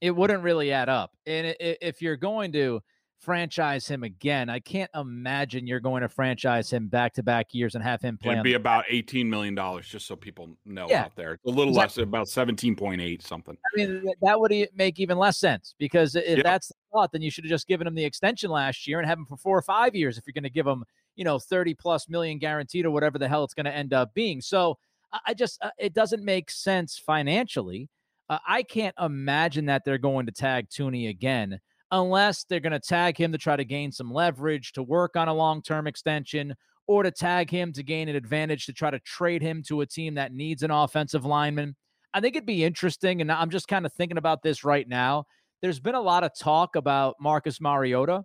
It 0.00 0.12
wouldn't 0.12 0.42
really 0.42 0.72
add 0.72 0.88
up. 0.88 1.12
And 1.26 1.54
if 1.60 2.00
you're 2.00 2.16
going 2.16 2.52
to 2.52 2.82
franchise 3.24 3.88
him 3.88 4.02
again. 4.02 4.50
I 4.50 4.60
can't 4.60 4.90
imagine 4.94 5.66
you're 5.66 5.80
going 5.80 6.02
to 6.02 6.08
franchise 6.08 6.70
him 6.70 6.88
back 6.88 7.14
to 7.14 7.22
back 7.22 7.48
years 7.52 7.74
and 7.74 7.82
have 7.82 8.02
him 8.02 8.18
play. 8.18 8.32
It'd 8.32 8.44
be 8.44 8.54
about 8.54 8.84
eighteen 8.88 9.28
million 9.30 9.54
dollars, 9.54 9.88
just 9.88 10.06
so 10.06 10.14
people 10.14 10.56
know 10.64 10.86
yeah. 10.88 11.04
out 11.04 11.16
there. 11.16 11.38
A 11.46 11.50
little 11.50 11.68
exactly. 11.68 12.02
less, 12.02 12.08
about 12.08 12.28
seventeen 12.28 12.76
point 12.76 13.00
eight 13.00 13.22
something. 13.22 13.56
I 13.56 13.76
mean, 13.76 14.04
that 14.22 14.38
would 14.38 14.52
make 14.74 15.00
even 15.00 15.18
less 15.18 15.38
sense 15.38 15.74
because 15.78 16.14
if 16.14 16.36
yep. 16.36 16.44
that's 16.44 16.68
the 16.68 16.74
thought, 16.92 17.12
then 17.12 17.22
you 17.22 17.30
should 17.30 17.44
have 17.44 17.50
just 17.50 17.66
given 17.66 17.86
him 17.86 17.94
the 17.94 18.04
extension 18.04 18.50
last 18.50 18.86
year 18.86 18.98
and 18.98 19.08
have 19.08 19.18
him 19.18 19.26
for 19.26 19.36
four 19.36 19.56
or 19.56 19.62
five 19.62 19.94
years 19.94 20.18
if 20.18 20.24
you're 20.26 20.32
going 20.32 20.44
to 20.44 20.50
give 20.50 20.66
him, 20.66 20.84
you 21.16 21.24
know, 21.24 21.38
thirty 21.38 21.74
plus 21.74 22.08
million 22.08 22.38
guaranteed 22.38 22.84
or 22.84 22.90
whatever 22.90 23.18
the 23.18 23.28
hell 23.28 23.44
it's 23.44 23.54
going 23.54 23.66
to 23.66 23.74
end 23.74 23.94
up 23.94 24.12
being. 24.14 24.40
So 24.40 24.78
I 25.26 25.34
just 25.34 25.62
uh, 25.62 25.70
it 25.78 25.94
doesn't 25.94 26.24
make 26.24 26.50
sense 26.50 26.98
financially. 26.98 27.88
Uh, 28.28 28.38
I 28.46 28.62
can't 28.62 28.94
imagine 29.00 29.66
that 29.66 29.84
they're 29.84 29.98
going 29.98 30.26
to 30.26 30.32
tag 30.32 30.68
Thuney 30.68 31.08
again 31.08 31.60
unless 31.94 32.44
they're 32.44 32.60
going 32.60 32.72
to 32.72 32.80
tag 32.80 33.16
him 33.16 33.30
to 33.32 33.38
try 33.38 33.56
to 33.56 33.64
gain 33.64 33.92
some 33.92 34.12
leverage 34.12 34.72
to 34.72 34.82
work 34.82 35.16
on 35.16 35.28
a 35.28 35.34
long 35.34 35.62
term 35.62 35.86
extension 35.86 36.54
or 36.86 37.02
to 37.04 37.10
tag 37.10 37.48
him 37.48 37.72
to 37.72 37.82
gain 37.82 38.08
an 38.08 38.16
advantage 38.16 38.66
to 38.66 38.72
try 38.72 38.90
to 38.90 38.98
trade 39.00 39.40
him 39.40 39.62
to 39.62 39.80
a 39.80 39.86
team 39.86 40.14
that 40.14 40.32
needs 40.32 40.62
an 40.62 40.70
offensive 40.70 41.24
lineman. 41.24 41.74
I 42.12 42.20
think 42.20 42.36
it'd 42.36 42.46
be 42.46 42.64
interesting. 42.64 43.20
And 43.20 43.30
I'm 43.32 43.48
just 43.48 43.68
kind 43.68 43.86
of 43.86 43.92
thinking 43.92 44.18
about 44.18 44.42
this 44.42 44.64
right 44.64 44.86
now. 44.86 45.24
There's 45.62 45.80
been 45.80 45.94
a 45.94 46.00
lot 46.00 46.24
of 46.24 46.32
talk 46.38 46.76
about 46.76 47.14
Marcus 47.20 47.60
Mariota, 47.60 48.24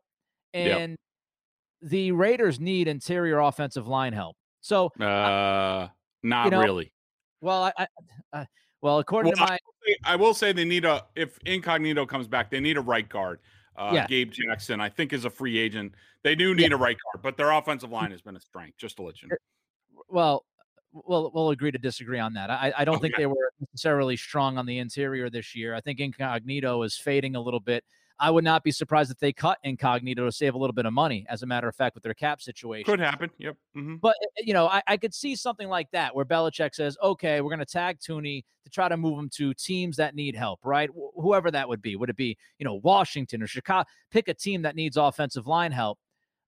and 0.54 0.92
yep. 0.92 1.90
the 1.90 2.12
Raiders 2.12 2.60
need 2.60 2.90
interior 2.90 3.40
offensive 3.40 3.88
line 3.88 4.12
help. 4.12 4.36
So, 4.60 4.88
uh, 5.00 5.88
not 6.22 6.46
you 6.46 6.52
know, 6.52 6.62
really. 6.62 6.92
Well, 7.40 7.64
I, 7.64 7.74
I, 7.78 7.88
I 8.34 8.48
well, 8.82 9.00
according 9.00 9.34
well, 9.38 9.48
to 9.48 9.54
my, 9.54 9.58
I 10.04 10.18
will 10.18 10.34
say 10.34 10.52
they 10.52 10.66
need 10.66 10.84
a 10.84 11.06
if 11.16 11.40
Incognito 11.46 12.06
comes 12.06 12.28
back, 12.28 12.52
they 12.52 12.60
need 12.60 12.76
a 12.76 12.82
right 12.82 13.08
guard. 13.08 13.40
Uh, 13.80 13.92
yeah. 13.94 14.08
Gabe 14.08 14.32
Jackson, 14.32 14.82
I 14.82 14.90
think, 14.90 15.14
is 15.14 15.24
a 15.24 15.30
free 15.30 15.58
agent. 15.58 15.94
They 16.24 16.36
do 16.36 16.54
need 16.54 16.72
yeah. 16.72 16.76
a 16.76 16.78
right 16.78 16.98
guard, 17.02 17.24
but 17.24 17.38
their 17.38 17.52
offensive 17.52 17.90
line 17.90 18.12
has 18.12 18.22
been 18.22 18.36
a 18.36 18.42
strength. 18.42 18.78
Just 18.78 18.98
to 18.98 19.04
let 19.04 19.22
you 19.22 19.30
know. 19.30 19.36
Well, 20.10 20.46
we'll 20.92 21.32
we'll 21.34 21.52
agree 21.52 21.72
to 21.72 21.78
disagree 21.78 22.20
on 22.20 22.34
that. 22.34 22.50
I, 22.50 22.74
I 22.78 22.86
don't 22.86 23.02
think 23.02 23.16
they 23.16 23.26
were 23.26 23.52
necessarily 23.62 24.18
strong 24.18 24.58
on 24.58 24.66
the 24.66 24.80
interior 24.80 25.30
this 25.30 25.56
year. 25.56 25.74
I 25.74 25.80
think 25.80 26.00
Incognito 26.02 26.84
is 26.84 26.98
fading 26.98 27.38
a 27.38 27.42
little 27.42 27.62
bit. 27.62 27.86
I 28.20 28.30
would 28.30 28.44
not 28.44 28.64
be 28.64 28.72
surprised 28.72 29.12
if 29.12 29.20
they 29.20 29.32
cut 29.32 29.60
Incognito 29.64 30.26
to 30.26 30.32
save 30.32 30.54
a 30.54 30.58
little 30.58 30.74
bit 30.74 30.86
of 30.86 30.92
money. 30.92 31.26
As 31.30 31.42
a 31.42 31.46
matter 31.46 31.70
of 31.70 31.76
fact, 31.76 31.96
with 31.96 32.04
their 32.04 32.14
cap 32.14 32.42
situation, 32.42 32.86
could 32.86 33.00
happen. 33.00 33.30
Yep. 33.38 33.56
Mm-hmm. 33.78 33.96
But 33.96 34.16
eh, 34.22 34.44
you 34.46 34.54
know, 34.54 34.68
I, 34.68 34.82
I, 34.88 34.98
could 34.98 35.14
see 35.14 35.36
something 35.36 35.70
like 35.70 35.90
that 35.92 36.14
where 36.14 36.26
Belichick 36.26 36.76
says, 36.76 36.98
"Okay, 37.02 37.40
we're 37.40 37.50
going 37.50 37.60
to 37.60 37.66
tag 37.66 38.00
Thuney 38.00 38.44
to 38.66 38.70
try 38.70 38.90
to 38.90 38.98
move 38.98 39.18
him 39.18 39.30
to 39.36 39.54
teams 39.54 39.96
that 39.98 40.16
need 40.16 40.36
help." 40.36 40.60
Right? 40.66 40.90
Wh- 40.90 41.22
whoever 41.22 41.50
that 41.52 41.70
would 41.70 41.82
be, 41.82 41.96
would 41.96 42.10
it 42.10 42.18
be 42.18 42.38
you 42.58 42.66
know 42.66 42.76
Washington 42.84 43.42
or 43.42 43.48
Chicago? 43.48 43.88
Pick 44.12 44.28
a 44.28 44.34
team 44.34 44.64
that 44.64 44.76
needs 44.76 44.98
offensive 44.98 45.48
line 45.48 45.72
help. 45.72 45.98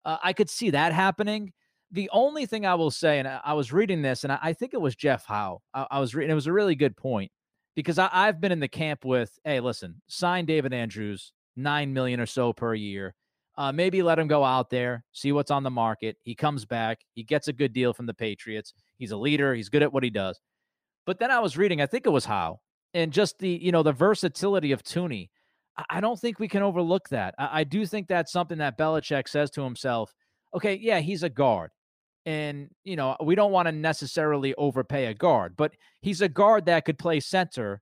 Uh, 0.04 0.18
I 0.22 0.34
could 0.34 0.50
see 0.50 0.72
that 0.72 0.92
happening. 0.92 1.54
The 1.92 2.10
only 2.12 2.46
thing 2.46 2.66
I 2.66 2.76
will 2.76 2.92
say, 2.92 3.20
and 3.20 3.28
I, 3.28 3.54
was 3.54 3.74
reading 3.74 4.02
this, 4.02 4.24
and 4.24 4.32
I, 4.32 4.54
think 4.54 4.74
it 4.74 4.80
was 4.80 4.96
Jeff 4.96 5.26
Howe. 5.26 5.62
I, 5.74 5.88
I 5.92 6.00
was 6.00 6.16
reading; 6.16 6.32
it 6.32 6.36
was 6.36 6.48
a 6.48 6.54
really 6.54 6.76
good 6.76 6.96
point 6.98 7.32
because 7.76 8.00
I, 8.00 8.10
I've 8.12 8.42
been 8.42 8.52
in 8.52 8.60
the 8.60 8.68
camp 8.68 9.06
with, 9.06 9.38
"Hey, 9.46 9.62
listen, 9.62 10.02
sign 10.08 10.46
David 10.46 10.74
Andrews." 10.74 11.32
Nine 11.56 11.94
million 11.94 12.20
or 12.20 12.26
so 12.26 12.54
per 12.54 12.74
year. 12.74 13.14
Uh, 13.58 13.72
maybe 13.72 14.02
let 14.02 14.18
him 14.18 14.28
go 14.28 14.44
out 14.44 14.70
there, 14.70 15.04
see 15.12 15.32
what's 15.32 15.52
on 15.52 15.64
the 15.64 15.70
market. 15.70 16.18
He 16.24 16.34
comes 16.34 16.66
back, 16.66 17.00
he 17.14 17.24
gets 17.24 17.48
a 17.48 17.54
good 17.54 17.74
deal 17.74 17.94
from 17.94 18.06
the 18.06 18.14
Patriots. 18.14 18.74
He's 18.98 19.12
a 19.12 19.18
leader, 19.18 19.54
he's 19.54 19.70
good 19.70 19.84
at 19.84 19.92
what 19.92 20.04
he 20.04 20.10
does. 20.10 20.40
But 21.06 21.20
then 21.20 21.32
I 21.32 21.40
was 21.40 21.58
reading, 21.58 21.82
I 21.82 21.86
think 21.86 22.06
it 22.06 22.12
was 22.12 22.26
Howe, 22.26 22.60
and 22.94 23.12
just 23.12 23.40
the 23.40 23.50
you 23.50 23.72
know 23.72 23.84
the 23.84 23.94
versatility 23.94 24.72
of 24.72 24.84
Thuney. 24.84 25.30
I, 25.78 25.84
I 25.90 26.02
don't 26.02 26.20
think 26.20 26.40
we 26.40 26.48
can 26.48 26.64
overlook 26.64 27.10
that. 27.10 27.36
I, 27.38 27.62
I 27.62 27.64
do 27.64 27.86
think 27.86 28.08
that's 28.08 28.32
something 28.32 28.60
that 28.60 28.78
Belichick 28.78 29.28
says 29.28 29.52
to 29.52 29.64
himself. 29.64 30.14
Okay, 30.56 30.76
yeah, 30.76 31.00
he's 31.00 31.24
a 31.24 31.30
guard. 31.30 31.72
And, 32.26 32.70
you 32.84 32.96
know, 32.96 33.18
we 33.24 33.34
don't 33.36 33.52
want 33.52 33.68
to 33.68 33.72
necessarily 33.72 34.54
overpay 34.56 35.08
a 35.08 35.14
guard, 35.14 35.56
but 35.58 35.74
he's 36.02 36.22
a 36.22 36.30
guard 36.30 36.66
that 36.66 36.86
could 36.86 37.00
play 37.00 37.20
center 37.20 37.82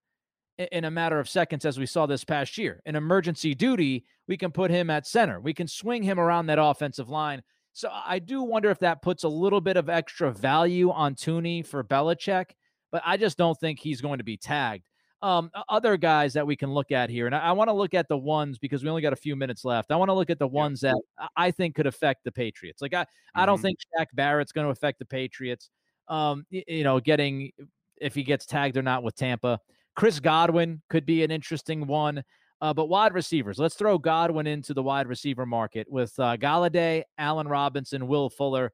in 0.60 0.86
a 0.86 0.92
matter 0.92 1.20
of 1.20 1.30
seconds, 1.30 1.66
as 1.66 1.80
we 1.80 1.86
saw 1.86 2.06
this 2.06 2.26
past 2.26 2.58
year. 2.58 2.82
In 2.86 2.96
emergency 2.96 3.56
duty, 3.56 4.06
we 4.28 4.36
can 4.38 4.52
put 4.52 4.70
him 4.70 4.90
at 4.90 5.08
center. 5.08 5.40
We 5.40 5.54
can 5.54 5.68
swing 5.68 6.04
him 6.04 6.20
around 6.20 6.48
that 6.48 6.60
offensive 6.60 7.10
line. 7.10 7.42
So 7.74 7.90
I 7.94 8.20
do 8.20 8.44
wonder 8.44 8.70
if 8.70 8.80
that 8.80 9.02
puts 9.02 9.24
a 9.24 9.30
little 9.30 9.62
bit 9.62 9.78
of 9.78 9.90
extra 9.90 10.32
value 10.32 10.92
on 10.92 11.16
Thuney 11.16 11.66
for 11.66 11.84
Belichick, 11.84 12.52
but 12.92 13.02
I 13.06 13.16
just 13.16 13.38
don't 13.38 13.58
think 13.58 13.80
he's 13.80 14.02
going 14.02 14.18
to 14.18 14.24
be 14.24 14.36
tagged. 14.36 14.90
Um, 15.22 15.52
other 15.68 15.98
guys 15.98 16.34
that 16.34 16.48
we 16.48 16.56
can 16.56 16.74
look 16.74 16.92
at 16.92 17.10
here, 17.10 17.26
and 17.26 17.36
I, 17.36 17.40
I 17.40 17.52
want 17.52 17.70
to 17.70 17.74
look 17.74 17.94
at 17.94 18.08
the 18.08 18.18
ones 18.18 18.58
because 18.58 18.84
we 18.84 18.90
only 18.90 19.02
got 19.02 19.12
a 19.12 19.18
few 19.18 19.36
minutes 19.36 19.66
left. 19.66 19.92
I 19.92 19.98
want 19.98 20.10
to 20.10 20.14
look 20.14 20.30
at 20.30 20.40
the 20.40 20.48
ones 20.48 20.80
that 20.82 20.96
I 21.36 21.52
think 21.52 21.76
could 21.76 21.88
affect 21.88 22.24
the 22.24 22.32
Patriots. 22.32 22.82
Like 22.82 22.94
I, 22.94 23.04
mm-hmm. 23.04 23.42
I 23.42 23.46
don't 23.46 23.58
mm-hmm. 23.58 23.64
think 23.64 23.80
Shaq 23.98 24.08
Barrett's 24.14 24.54
going 24.54 24.66
to 24.66 24.72
affect 24.72 25.00
the 25.00 25.06
Patriots. 25.06 25.70
Um, 26.08 26.46
you 26.50 26.84
know, 26.84 27.00
getting 27.02 27.52
if 28.00 28.16
he 28.16 28.24
gets 28.24 28.46
tagged 28.46 28.78
or 28.78 28.82
not 28.82 29.04
with 29.04 29.16
Tampa. 29.16 29.60
Chris 29.96 30.20
Godwin 30.20 30.82
could 30.90 31.06
be 31.06 31.24
an 31.24 31.32
interesting 31.32 31.88
one. 31.88 32.24
Uh, 32.62 32.74
but 32.74 32.90
wide 32.90 33.14
receivers, 33.14 33.58
let's 33.58 33.76
throw 33.76 33.98
Godwin 33.98 34.46
into 34.46 34.74
the 34.74 34.84
wide 34.84 35.08
receiver 35.08 35.46
market 35.46 35.90
with 35.90 36.14
uh, 36.20 36.36
Golladay, 36.36 37.04
Allen 37.18 37.48
Robinson, 37.48 38.08
Will 38.08 38.30
Fuller. 38.30 38.74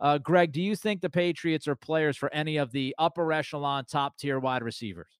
Uh, 0.00 0.18
Greg, 0.18 0.52
do 0.52 0.60
you 0.60 0.76
think 0.76 1.00
the 1.00 1.08
Patriots 1.08 1.66
are 1.66 1.76
players 1.76 2.16
for 2.16 2.32
any 2.34 2.58
of 2.58 2.72
the 2.72 2.94
upper 2.98 3.32
echelon, 3.32 3.86
top 3.86 4.18
tier 4.18 4.38
wide 4.38 4.62
receivers? 4.62 5.18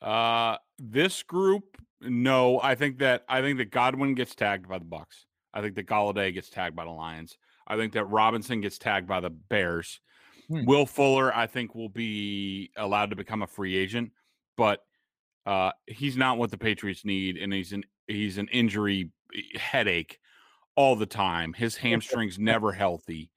Uh, 0.00 0.56
this 0.78 1.22
group, 1.22 1.76
no. 2.00 2.60
I 2.60 2.74
think 2.74 2.98
that 2.98 3.22
I 3.28 3.40
think 3.40 3.58
that 3.58 3.70
Godwin 3.70 4.14
gets 4.14 4.34
tagged 4.34 4.68
by 4.68 4.78
the 4.78 4.84
Bucs. 4.84 5.26
I 5.54 5.60
think 5.60 5.76
that 5.76 5.86
Golladay 5.86 6.34
gets 6.34 6.50
tagged 6.50 6.74
by 6.74 6.84
the 6.84 6.90
Lions. 6.90 7.36
I 7.66 7.76
think 7.76 7.92
that 7.92 8.06
Robinson 8.06 8.60
gets 8.60 8.78
tagged 8.78 9.06
by 9.06 9.20
the 9.20 9.30
Bears. 9.30 10.00
Hmm. 10.48 10.64
Will 10.64 10.86
Fuller, 10.86 11.34
I 11.34 11.46
think, 11.46 11.74
will 11.74 11.88
be 11.88 12.70
allowed 12.76 13.10
to 13.10 13.16
become 13.16 13.42
a 13.42 13.46
free 13.46 13.76
agent, 13.76 14.10
but 14.56 14.80
uh, 15.46 15.72
he's 15.86 16.16
not 16.16 16.38
what 16.38 16.50
the 16.50 16.58
Patriots 16.58 17.04
need, 17.04 17.36
and 17.36 17.52
he's 17.52 17.72
an 17.72 17.84
he's 18.06 18.38
an 18.38 18.48
injury 18.48 19.10
eh, 19.34 19.58
headache 19.58 20.18
all 20.76 20.96
the 20.96 21.06
time. 21.06 21.52
His 21.52 21.76
hamstrings 21.76 22.38
never 22.38 22.72
healthy. 22.72 23.30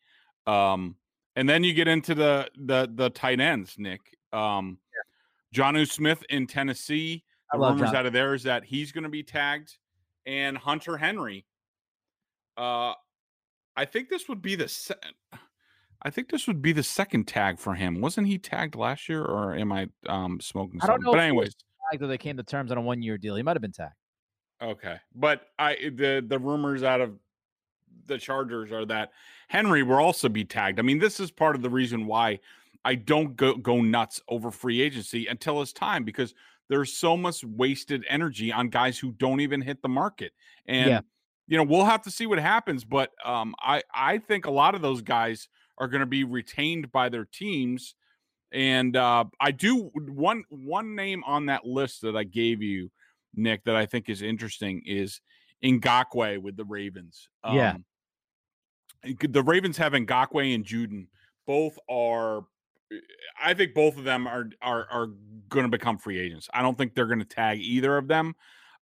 Um, 0.48 0.96
and 1.36 1.50
then 1.50 1.64
you 1.64 1.74
get 1.74 1.88
into 1.88 2.16
the 2.16 2.50
the 2.56 2.90
the 2.94 3.10
tight 3.10 3.40
ends, 3.40 3.76
Nick. 3.78 4.02
Um, 4.32 4.78
yeah. 4.94 5.62
Jonnu 5.62 5.90
Smith 5.90 6.24
in 6.30 6.48
Tennessee. 6.48 7.24
The 7.52 7.60
rumors 7.60 7.92
John. 7.92 7.96
out 7.96 8.06
of 8.06 8.14
there 8.14 8.34
is 8.34 8.44
that 8.44 8.66
he's 8.66 8.92
going 8.92 9.04
to 9.04 9.10
be 9.10 9.24
tagged, 9.24 9.78
and 10.26 10.58
Hunter 10.58 10.98
Henry. 10.98 11.46
Uh, 12.58 12.94
I 13.76 13.86
think 13.86 14.10
this 14.10 14.28
would 14.30 14.42
be 14.42 14.56
the. 14.56 14.68
Se- 14.68 14.94
I 16.06 16.12
think 16.12 16.30
this 16.30 16.46
would 16.46 16.62
be 16.62 16.72
the 16.72 16.84
second 16.84 17.28
tag 17.28 17.58
for 17.58 17.74
him. 17.74 18.00
Wasn't 18.00 18.28
he 18.28 18.38
tagged 18.38 18.76
last 18.76 19.10
year, 19.10 19.24
or 19.24 19.56
am 19.56 19.72
I 19.72 19.88
um, 20.08 20.40
smoking? 20.40 20.80
I 20.84 20.86
don't 20.86 21.04
know. 21.04 21.12
But 21.12 21.20
anyways, 21.20 21.56
tagged 21.92 22.04
or 22.04 22.08
they 22.08 22.20
came 22.20 22.38
to 22.38 22.44
terms 22.44 22.72
on 22.72 22.78
a 22.78 22.82
one-year 22.82 23.18
deal. 23.18 23.36
He 23.36 23.42
might 23.42 23.56
have 23.56 23.62
been 23.62 23.72
tagged. 23.72 23.96
Okay, 24.62 24.98
but 25.16 25.48
I 25.58 25.76
the 25.96 26.24
the 26.26 26.38
rumors 26.38 26.84
out 26.84 27.02
of 27.02 27.18
the 28.06 28.20
Chargers 28.20 28.72
are 28.72 28.86
that 28.86 29.14
Henry 29.48 29.82
will 29.82 29.96
also 29.96 30.30
be 30.30 30.46
tagged. 30.46 30.78
I 30.78 30.84
mean, 30.84 31.00
this 31.00 31.20
is 31.20 31.32
part 31.32 31.56
of 31.56 31.64
the 31.64 31.72
reason 31.72 32.06
why 32.06 32.40
I 32.86 32.94
don't 32.94 33.36
go 33.36 33.56
go 33.56 33.82
nuts 33.82 34.22
over 34.30 34.52
free 34.52 34.82
agency 34.82 35.26
until 35.26 35.60
it's 35.64 35.74
time 35.74 36.04
because 36.04 36.36
there's 36.70 36.94
so 36.94 37.18
much 37.18 37.44
wasted 37.44 38.06
energy 38.08 38.52
on 38.52 38.70
guys 38.70 39.00
who 39.00 39.12
don't 39.12 39.40
even 39.40 39.60
hit 39.60 39.82
the 39.82 39.90
market. 39.90 40.34
And 40.68 40.90
yeah. 40.90 41.02
you 41.48 41.58
know, 41.58 41.64
we'll 41.64 41.86
have 41.86 42.04
to 42.04 42.12
see 42.12 42.28
what 42.28 42.38
happens, 42.38 42.84
but 42.86 43.10
um 43.26 43.56
I 43.60 43.82
I 43.92 44.20
think 44.20 44.46
a 44.46 44.52
lot 44.52 44.76
of 44.76 44.84
those 44.84 45.02
guys 45.02 45.50
are 45.78 45.88
going 45.88 46.02
to 46.02 46.06
be 46.06 46.24
retained 46.24 46.92
by 46.92 47.10
their 47.10 47.26
teams. 47.26 47.96
And 48.52 48.96
uh, 48.96 49.26
I 49.40 49.52
do 49.52 49.92
one 49.94 50.44
one 50.50 50.96
name 50.96 51.24
on 51.26 51.48
that 51.48 51.66
list 51.66 52.02
that 52.04 52.16
I 52.16 52.24
gave 52.24 52.62
you, 52.62 52.90
Nick, 53.36 53.64
that 53.66 53.76
I 53.76 53.86
think 53.86 54.10
is 54.10 54.22
interesting 54.22 54.82
is 54.86 55.20
Ngakoue 55.64 56.42
with 56.42 56.56
the 56.56 56.64
Ravens. 56.64 57.28
Um, 57.44 57.56
yeah, 57.56 57.76
the 59.28 59.44
Ravens 59.44 59.78
have 59.78 59.94
Ngakoue 59.94 60.56
and 60.56 60.64
Judon 60.64 61.08
both 61.46 61.78
are 61.90 62.46
I 63.42 63.54
think 63.54 63.74
both 63.74 63.98
of 63.98 64.04
them 64.04 64.28
are 64.28 64.50
are 64.62 64.88
are 64.90 65.08
going 65.50 65.66
to 65.66 65.70
become 65.70 65.98
free 65.98 66.20
agents. 66.20 66.50
I 66.54 66.62
don't 66.62 66.78
think 66.78 66.94
they're 66.94 67.08
going 67.08 67.20
to 67.20 67.26
tag 67.26 67.60
either 67.60 67.98
of 67.98 68.08
them. 68.08 68.36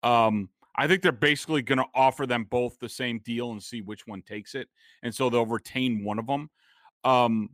Um, 0.02 0.48
I 0.76 0.86
think 0.86 1.02
they're 1.02 1.12
basically 1.12 1.62
going 1.62 1.78
to 1.78 1.86
offer 1.94 2.26
them 2.26 2.44
both 2.44 2.78
the 2.78 2.88
same 2.88 3.18
deal 3.20 3.52
and 3.52 3.62
see 3.62 3.82
which 3.82 4.06
one 4.06 4.22
takes 4.22 4.54
it, 4.54 4.68
and 5.02 5.14
so 5.14 5.28
they'll 5.28 5.46
retain 5.46 6.04
one 6.04 6.18
of 6.18 6.26
them. 6.26 6.50
Um, 7.04 7.50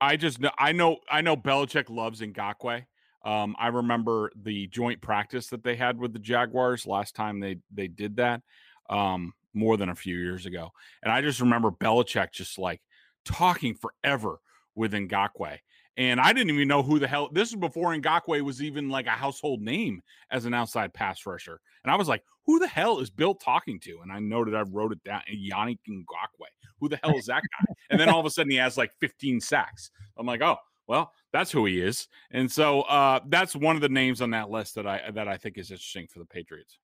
I 0.00 0.16
just 0.16 0.40
know 0.40 0.50
I 0.58 0.72
know 0.72 0.98
I 1.10 1.20
know 1.20 1.36
Belichick 1.36 1.90
loves 1.90 2.20
Ngakoue. 2.20 2.84
Um, 3.24 3.54
I 3.58 3.68
remember 3.68 4.32
the 4.40 4.66
joint 4.68 5.02
practice 5.02 5.48
that 5.48 5.62
they 5.62 5.76
had 5.76 5.98
with 5.98 6.12
the 6.12 6.18
Jaguars 6.18 6.86
last 6.86 7.14
time 7.14 7.38
they 7.38 7.58
they 7.72 7.86
did 7.86 8.16
that, 8.16 8.40
um, 8.88 9.34
more 9.52 9.76
than 9.76 9.90
a 9.90 9.94
few 9.94 10.16
years 10.16 10.46
ago, 10.46 10.70
and 11.02 11.12
I 11.12 11.20
just 11.20 11.40
remember 11.40 11.70
Belichick 11.70 12.32
just 12.32 12.58
like 12.58 12.80
talking 13.26 13.74
forever 13.74 14.38
with 14.74 14.92
Ngakoue. 14.92 15.58
And 15.96 16.20
I 16.20 16.32
didn't 16.32 16.54
even 16.54 16.68
know 16.68 16.82
who 16.82 16.98
the 16.98 17.08
hell 17.08 17.28
this 17.32 17.52
was 17.52 17.60
before 17.60 17.94
Ngakoue 17.94 18.42
was 18.42 18.62
even 18.62 18.88
like 18.88 19.06
a 19.06 19.10
household 19.10 19.60
name 19.60 20.02
as 20.30 20.44
an 20.44 20.54
outside 20.54 20.94
pass 20.94 21.26
rusher. 21.26 21.60
And 21.82 21.90
I 21.90 21.96
was 21.96 22.08
like, 22.08 22.24
who 22.46 22.58
the 22.58 22.68
hell 22.68 23.00
is 23.00 23.10
Bill 23.10 23.34
talking 23.34 23.78
to? 23.80 24.00
And 24.02 24.12
I 24.12 24.18
noted 24.18 24.54
I 24.54 24.62
wrote 24.62 24.92
it 24.92 25.02
down 25.04 25.22
Yannick 25.32 25.78
Ngakoue. 25.88 26.46
Who 26.78 26.88
the 26.88 26.98
hell 27.02 27.16
is 27.16 27.26
that 27.26 27.42
guy? 27.42 27.74
and 27.90 28.00
then 28.00 28.08
all 28.08 28.20
of 28.20 28.26
a 28.26 28.30
sudden 28.30 28.50
he 28.50 28.56
has 28.56 28.78
like 28.78 28.92
15 29.00 29.40
sacks. 29.40 29.90
I'm 30.16 30.26
like, 30.26 30.42
oh, 30.42 30.56
well, 30.86 31.12
that's 31.32 31.52
who 31.52 31.66
he 31.66 31.80
is. 31.80 32.08
And 32.30 32.50
so 32.50 32.82
uh, 32.82 33.20
that's 33.26 33.54
one 33.54 33.76
of 33.76 33.82
the 33.82 33.88
names 33.88 34.22
on 34.22 34.30
that 34.30 34.50
list 34.50 34.74
that 34.76 34.86
I 34.86 35.10
that 35.12 35.28
I 35.28 35.36
think 35.36 35.58
is 35.58 35.70
interesting 35.70 36.06
for 36.08 36.18
the 36.18 36.24
Patriots. 36.24 36.78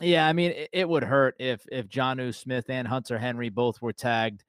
Yeah, 0.00 0.26
I 0.26 0.32
mean, 0.32 0.52
it 0.72 0.88
would 0.88 1.04
hurt 1.04 1.36
if 1.38 1.64
if 1.70 1.88
Jonnu 1.88 2.34
Smith 2.34 2.68
and 2.68 2.88
Hunter 2.88 3.18
Henry 3.18 3.50
both 3.50 3.80
were 3.80 3.92
tagged 3.92 4.42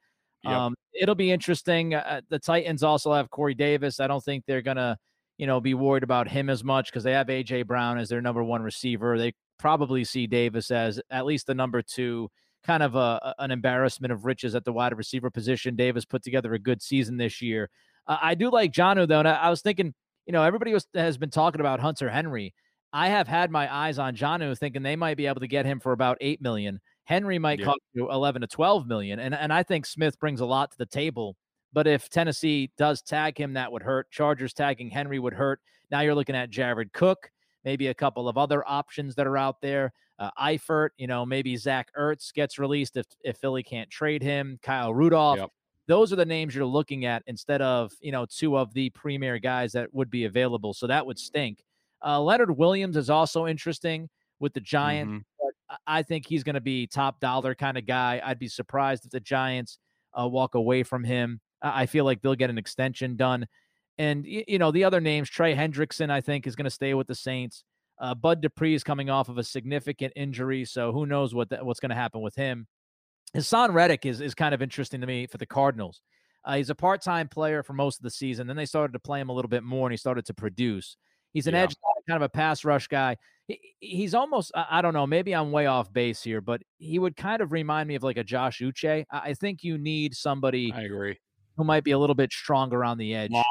Yep. 0.44 0.54
Um, 0.54 0.76
it'll 0.94 1.16
be 1.16 1.32
interesting. 1.32 1.94
Uh, 1.96 2.22
the 2.30 2.40
Titans 2.40 2.84
also 2.84 3.14
have 3.14 3.30
Corey 3.30 3.54
Davis. 3.54 4.00
I 4.00 4.08
don't 4.08 4.24
think 4.24 4.44
they're 4.46 4.62
gonna, 4.62 4.98
you 5.38 5.48
know, 5.48 5.60
be 5.60 5.74
worried 5.74 6.04
about 6.04 6.28
him 6.28 6.50
as 6.50 6.64
much 6.64 6.88
because 6.88 7.04
they 7.04 7.14
have 7.14 7.28
AJ 7.28 7.68
Brown 7.68 7.98
as 7.98 8.10
their 8.10 8.22
number 8.22 8.44
one 8.44 8.62
receiver. 8.62 9.18
They 9.18 9.34
probably 9.58 10.04
see 10.04 10.28
Davis 10.28 10.72
as 10.72 11.00
at 11.10 11.26
least 11.26 11.48
the 11.48 11.56
number 11.56 11.82
two, 11.82 12.30
kind 12.64 12.84
of 12.84 12.96
a, 12.96 13.34
an 13.40 13.52
embarrassment 13.52 14.12
of 14.12 14.26
riches 14.26 14.56
at 14.56 14.66
the 14.66 14.74
wide 14.74 14.96
receiver 14.98 15.30
position. 15.30 15.76
Davis 15.76 16.06
put 16.06 16.24
together 16.24 16.54
a 16.54 16.60
good 16.60 16.82
season 16.82 17.18
this 17.18 17.42
year. 17.42 17.70
Uh, 18.08 18.18
I 18.22 18.36
do 18.36 18.50
like 18.52 18.72
Jonnu 18.72 19.08
though, 19.08 19.20
and 19.20 19.28
I, 19.28 19.36
I, 19.36 19.50
was 19.50 19.62
thinking, 19.62 19.94
you 20.26 20.34
know, 20.34 20.44
everybody 20.44 20.74
was, 20.74 20.88
has 20.94 21.18
been 21.18 21.30
talking 21.30 21.62
about 21.62 21.80
Hunter 21.80 22.10
Henry. 22.10 22.54
I 22.92 23.10
have 23.10 23.28
had 23.28 23.50
my 23.50 23.74
eyes 23.74 23.98
on 23.98 24.16
Jonnu, 24.16 24.58
thinking 24.58 24.84
they 24.84 24.96
might 24.96 25.18
be 25.18 25.26
able 25.26 25.42
to 25.42 25.48
get 25.48 25.66
him 25.66 25.80
for 25.80 25.94
about 25.94 26.18
eight 26.22 26.42
million. 26.42 26.80
Henry 27.06 27.38
might 27.38 27.60
yeah. 27.60 27.66
cost 27.66 27.82
you 27.94 28.10
11 28.12 28.42
to 28.42 28.48
12 28.48 28.88
million. 28.88 29.20
And, 29.20 29.36
and 29.36 29.52
I 29.52 29.64
think 29.64 29.86
Smith 29.86 30.20
brings 30.20 30.40
a 30.40 30.46
lot 30.46 30.72
to 30.72 30.78
the 30.78 30.86
table. 30.86 31.36
But 31.74 31.88
if 31.88 32.10
Tennessee 32.10 32.72
does 32.78 33.02
tag 33.02 33.38
him, 33.38 33.54
that 33.54 33.72
would 33.72 33.84
hurt. 33.84 34.10
Chargers 34.12 34.54
tagging 34.54 34.90
Henry 34.90 35.20
would 35.20 35.34
hurt. 35.34 35.60
Now 35.92 36.02
you're 36.02 36.16
looking 36.16 36.36
at 36.36 36.50
Jared 36.50 36.94
Cook, 36.94 37.32
maybe 37.66 37.88
a 37.88 37.94
couple 37.94 38.30
of 38.30 38.38
other 38.38 38.64
options 38.68 39.16
that 39.16 39.28
are 39.28 39.38
out 39.38 39.60
there. 39.62 39.92
Uh, 40.20 40.30
Eifert, 40.40 40.90
you 40.98 41.08
know, 41.08 41.26
maybe 41.26 41.58
Zach 41.58 41.90
Ertz 41.98 42.32
gets 42.32 42.60
released 42.60 42.96
if, 42.96 43.08
if 43.24 43.38
Philly 43.38 43.64
can't 43.64 43.90
trade 43.90 44.22
him. 44.22 44.60
Kyle 44.62 44.94
Rudolph. 44.94 45.40
Yep. 45.40 45.50
Those 45.88 46.14
are 46.14 46.16
the 46.16 46.26
names 46.26 46.56
you're 46.56 46.66
looking 46.66 47.06
at 47.06 47.24
instead 47.28 47.62
of, 47.62 47.92
you 48.00 48.12
know, 48.12 48.26
two 48.26 48.58
of 48.58 48.74
the 48.74 48.90
premier 48.92 49.38
guys 49.40 49.74
that 49.74 49.94
would 49.94 50.10
be 50.10 50.26
available. 50.26 50.74
So 50.74 50.88
that 50.88 51.06
would 51.06 51.20
stink. 51.20 51.66
Uh, 52.06 52.22
Leonard 52.22 52.56
Williams 52.58 52.96
is 52.96 53.10
also 53.10 53.48
interesting 53.48 54.10
with 54.40 54.54
the 54.54 54.62
Giants. 54.62 55.10
Mm-hmm. 55.10 55.20
I 55.88 56.04
think 56.04 56.26
he's 56.28 56.44
going 56.44 56.56
to 56.56 56.62
be 56.62 56.88
top 56.88 57.20
dollar 57.20 57.56
kind 57.56 57.78
of 57.78 57.86
guy. 57.86 58.22
I'd 58.24 58.40
be 58.40 58.48
surprised 58.48 59.06
if 59.06 59.12
the 59.12 59.20
Giants 59.20 59.80
uh, 60.20 60.28
walk 60.28 60.56
away 60.56 60.84
from 60.84 61.04
him. 61.04 61.42
I 61.62 61.86
feel 61.86 62.06
like 62.06 62.22
they'll 62.22 62.36
get 62.36 62.50
an 62.50 62.58
extension 62.58 63.16
done. 63.16 63.48
And, 63.98 64.26
you 64.26 64.58
know, 64.58 64.72
the 64.72 64.84
other 64.84 65.00
names, 65.00 65.30
Trey 65.30 65.56
Hendrickson, 65.56 66.10
I 66.10 66.20
think, 66.20 66.48
is 66.48 66.56
going 66.56 66.66
to 66.66 66.72
stay 66.72 66.94
with 66.94 67.08
the 67.08 67.16
Saints. 67.16 67.64
Uh, 68.00 68.16
Bud 68.16 68.42
Dupree 68.42 68.74
is 68.74 68.84
coming 68.84 69.10
off 69.10 69.30
of 69.30 69.38
a 69.38 69.44
significant 69.44 70.14
injury, 70.16 70.66
so 70.66 70.92
who 70.92 71.06
knows 71.06 71.34
what 71.34 71.50
the, 71.50 71.64
what's 71.64 71.80
going 71.80 71.92
to 71.92 71.96
happen 71.96 72.22
with 72.22 72.36
him. 72.36 72.68
Haason 73.36 73.74
Reddick 73.74 74.06
is, 74.06 74.20
is 74.20 74.36
kind 74.36 74.54
of 74.54 74.62
interesting 74.62 75.02
to 75.02 75.08
me 75.08 75.28
for 75.28 75.38
the 75.38 75.46
Cardinals. 75.46 76.02
Uh, 76.44 76.56
he's 76.56 76.70
a 76.70 76.76
part 76.76 77.02
time 77.02 77.28
player 77.28 77.64
for 77.64 77.74
most 77.74 77.98
of 77.98 78.04
the 78.04 78.10
season. 78.10 78.48
Then 78.48 78.58
they 78.58 78.66
started 78.66 78.94
to 78.94 79.00
play 79.00 79.22
him 79.22 79.30
a 79.30 79.34
little 79.34 79.50
bit 79.50 79.64
more, 79.64 79.88
and 79.88 79.94
he 79.94 79.98
started 79.98 80.26
to 80.26 80.34
produce. 80.34 80.98
He's 81.34 81.48
an 81.48 81.54
yeah. 81.54 81.62
edge, 81.62 81.76
kind 82.10 82.22
of 82.22 82.24
a 82.24 82.30
pass 82.30 82.66
rush 82.66 82.88
guy. 82.88 83.18
He, 83.48 83.60
he's 83.80 84.14
almost, 84.14 84.52
I 84.56 84.82
don't 84.82 84.94
know, 84.94 85.06
maybe 85.06 85.34
I'm 85.34 85.52
way 85.52 85.66
off 85.66 85.92
base 85.92 86.24
here, 86.24 86.42
but 86.42 86.62
he 86.78 86.98
would 87.00 87.16
kind 87.16 87.42
of 87.42 87.52
remind 87.52 87.88
me 87.88 87.96
of 87.96 88.04
like 88.04 88.18
a 88.18 88.24
Josh 88.24 88.60
Uche. 88.60 89.06
I 89.12 89.34
think 89.34 89.64
you 89.64 89.78
need 89.78 90.16
somebody. 90.16 90.72
I 90.74 90.84
agree. 90.84 91.20
Who 91.58 91.64
might 91.64 91.84
be 91.84 91.92
a 91.92 92.00
little 92.00 92.16
bit 92.16 92.32
stronger 92.32 92.84
on 92.84 92.98
the 92.98 93.14
edge. 93.14 93.32
Longer, 93.32 93.48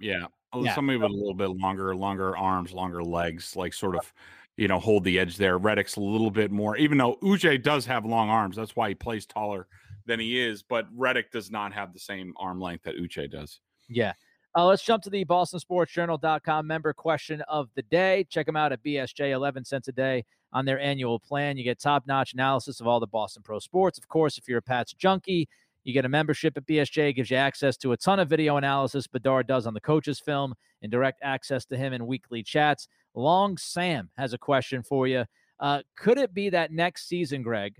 yeah. 0.00 0.26
Oh, 0.52 0.64
yeah. 0.64 0.74
Somebody 0.74 0.98
with 0.98 1.10
a 1.10 1.14
little 1.14 1.34
bit 1.34 1.48
longer, 1.48 1.94
longer 1.96 2.36
arms, 2.36 2.72
longer 2.72 3.02
legs, 3.02 3.56
like 3.56 3.72
sort 3.72 3.96
of, 3.96 4.12
you 4.56 4.68
know, 4.68 4.78
hold 4.78 5.02
the 5.02 5.18
edge 5.18 5.38
there. 5.38 5.58
Reddick's 5.58 5.96
a 5.96 6.00
little 6.00 6.30
bit 6.30 6.50
more, 6.50 6.76
even 6.76 6.98
though 6.98 7.16
Uche 7.22 7.62
does 7.62 7.86
have 7.86 8.04
long 8.04 8.28
arms. 8.28 8.56
That's 8.56 8.76
why 8.76 8.90
he 8.90 8.94
plays 8.94 9.26
taller 9.26 9.66
than 10.06 10.20
he 10.20 10.38
is. 10.40 10.62
But 10.62 10.86
Reddick 10.94 11.32
does 11.32 11.50
not 11.50 11.72
have 11.72 11.92
the 11.92 11.98
same 11.98 12.34
arm 12.36 12.60
length 12.60 12.84
that 12.84 12.96
Uche 12.96 13.30
does. 13.30 13.60
Yeah. 13.88 14.12
Uh, 14.54 14.66
let's 14.66 14.82
jump 14.82 15.02
to 15.02 15.08
the 15.08 15.24
BostonSportsJournal.com 15.24 16.66
member 16.66 16.92
question 16.92 17.40
of 17.42 17.70
the 17.74 17.82
day. 17.82 18.26
Check 18.28 18.44
them 18.44 18.56
out 18.56 18.70
at 18.70 18.82
BSJ, 18.84 19.30
11 19.30 19.64
cents 19.64 19.88
a 19.88 19.92
day 19.92 20.24
on 20.52 20.66
their 20.66 20.78
annual 20.78 21.18
plan. 21.18 21.56
You 21.56 21.64
get 21.64 21.80
top 21.80 22.06
notch 22.06 22.34
analysis 22.34 22.78
of 22.78 22.86
all 22.86 23.00
the 23.00 23.06
Boston 23.06 23.42
Pro 23.42 23.58
sports. 23.58 23.96
Of 23.96 24.08
course, 24.08 24.36
if 24.36 24.46
you're 24.46 24.58
a 24.58 24.62
Pats 24.62 24.92
junkie, 24.92 25.48
you 25.84 25.94
get 25.94 26.04
a 26.04 26.08
membership 26.08 26.54
at 26.58 26.66
BSJ, 26.66 27.16
gives 27.16 27.30
you 27.30 27.38
access 27.38 27.78
to 27.78 27.92
a 27.92 27.96
ton 27.96 28.20
of 28.20 28.28
video 28.28 28.58
analysis 28.58 29.06
Bedard 29.06 29.46
does 29.46 29.66
on 29.66 29.72
the 29.72 29.80
coaches' 29.80 30.20
film 30.20 30.54
and 30.82 30.92
direct 30.92 31.20
access 31.22 31.64
to 31.66 31.76
him 31.78 31.94
in 31.94 32.06
weekly 32.06 32.42
chats. 32.42 32.88
Long 33.14 33.56
Sam 33.56 34.10
has 34.18 34.34
a 34.34 34.38
question 34.38 34.82
for 34.82 35.06
you. 35.06 35.24
Uh, 35.60 35.80
could 35.96 36.18
it 36.18 36.34
be 36.34 36.50
that 36.50 36.72
next 36.72 37.08
season, 37.08 37.42
Greg, 37.42 37.76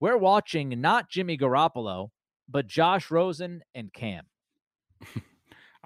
we're 0.00 0.16
watching 0.16 0.80
not 0.80 1.08
Jimmy 1.08 1.38
Garoppolo, 1.38 2.10
but 2.48 2.66
Josh 2.66 3.08
Rosen 3.08 3.62
and 3.74 3.92
Cam? 3.92 4.24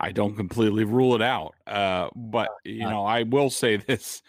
I 0.03 0.11
don't 0.11 0.37
completely 0.37 0.85
rule 0.85 1.15
it 1.15 1.23
out. 1.23 1.55
Uh, 1.67 2.09
but 2.15 2.49
you 2.65 2.81
know, 2.81 3.07
I 3.07 3.23
will 3.23 3.51
say 3.51 3.77
this 3.89 4.23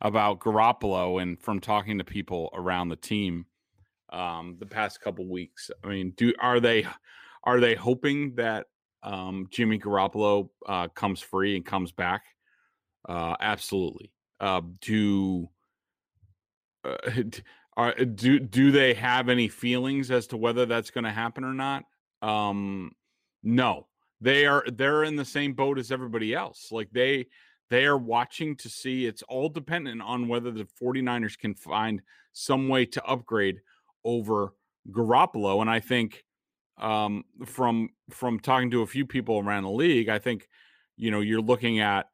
about 0.00 0.40
Garoppolo, 0.40 1.22
and 1.22 1.40
from 1.40 1.60
talking 1.60 1.98
to 1.98 2.04
people 2.04 2.50
around 2.52 2.90
the 2.90 2.96
team 2.96 3.46
um, 4.10 4.56
the 4.60 4.66
past 4.66 5.00
couple 5.00 5.26
weeks. 5.26 5.70
I 5.82 5.88
mean, 5.88 6.12
do 6.16 6.32
are 6.40 6.60
they 6.60 6.86
are 7.42 7.58
they 7.58 7.74
hoping 7.74 8.34
that 8.36 8.66
um, 9.02 9.48
Jimmy 9.50 9.78
Garoppolo 9.78 10.50
uh, 10.66 10.88
comes 10.88 11.20
free 11.20 11.56
and 11.56 11.64
comes 11.64 11.90
back? 11.90 12.24
Uh, 13.08 13.34
absolutely. 13.40 14.12
Uh, 14.40 14.60
do 14.80 15.48
uh, 16.84 16.96
are, 17.76 17.94
do 18.04 18.38
do 18.38 18.70
they 18.70 18.94
have 18.94 19.28
any 19.28 19.48
feelings 19.48 20.10
as 20.10 20.26
to 20.28 20.36
whether 20.36 20.66
that's 20.66 20.90
going 20.90 21.04
to 21.04 21.10
happen 21.10 21.44
or 21.44 21.54
not? 21.54 21.84
Um, 22.22 22.92
no, 23.42 23.86
they 24.24 24.46
are 24.46 24.64
they're 24.72 25.04
in 25.04 25.16
the 25.16 25.24
same 25.24 25.52
boat 25.52 25.78
as 25.78 25.92
everybody 25.92 26.34
else. 26.34 26.68
Like 26.72 26.88
they 26.90 27.26
they 27.68 27.84
are 27.84 27.98
watching 27.98 28.56
to 28.56 28.70
see 28.70 29.04
it's 29.04 29.22
all 29.22 29.50
dependent 29.50 30.00
on 30.00 30.28
whether 30.28 30.50
the 30.50 30.66
49ers 30.82 31.38
can 31.38 31.54
find 31.54 32.00
some 32.32 32.68
way 32.68 32.86
to 32.86 33.04
upgrade 33.04 33.60
over 34.02 34.54
Garoppolo. 34.90 35.60
And 35.60 35.68
I 35.68 35.80
think 35.80 36.24
um, 36.78 37.24
from 37.44 37.90
from 38.10 38.40
talking 38.40 38.70
to 38.70 38.80
a 38.80 38.86
few 38.86 39.04
people 39.04 39.38
around 39.38 39.64
the 39.64 39.70
league, 39.70 40.08
I 40.08 40.18
think 40.18 40.48
you 40.96 41.10
know 41.10 41.20
you're 41.20 41.42
looking 41.42 41.80
at 41.80 42.06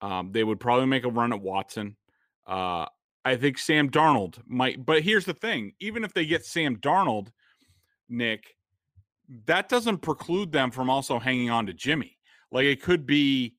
um, 0.00 0.32
they 0.32 0.44
would 0.44 0.58
probably 0.58 0.86
make 0.86 1.04
a 1.04 1.10
run 1.10 1.34
at 1.34 1.42
Watson. 1.42 1.96
Uh, 2.46 2.86
I 3.26 3.36
think 3.36 3.58
Sam 3.58 3.90
Darnold 3.90 4.38
might, 4.46 4.84
but 4.84 5.02
here's 5.02 5.26
the 5.26 5.34
thing: 5.34 5.72
even 5.80 6.02
if 6.02 6.14
they 6.14 6.24
get 6.24 6.46
Sam 6.46 6.76
Darnold, 6.76 7.28
Nick, 8.08 8.56
that 9.46 9.68
doesn't 9.68 9.98
preclude 9.98 10.52
them 10.52 10.70
from 10.70 10.90
also 10.90 11.18
hanging 11.18 11.50
on 11.50 11.66
to 11.66 11.72
Jimmy. 11.72 12.18
Like 12.50 12.64
it 12.64 12.82
could 12.82 13.06
be 13.06 13.54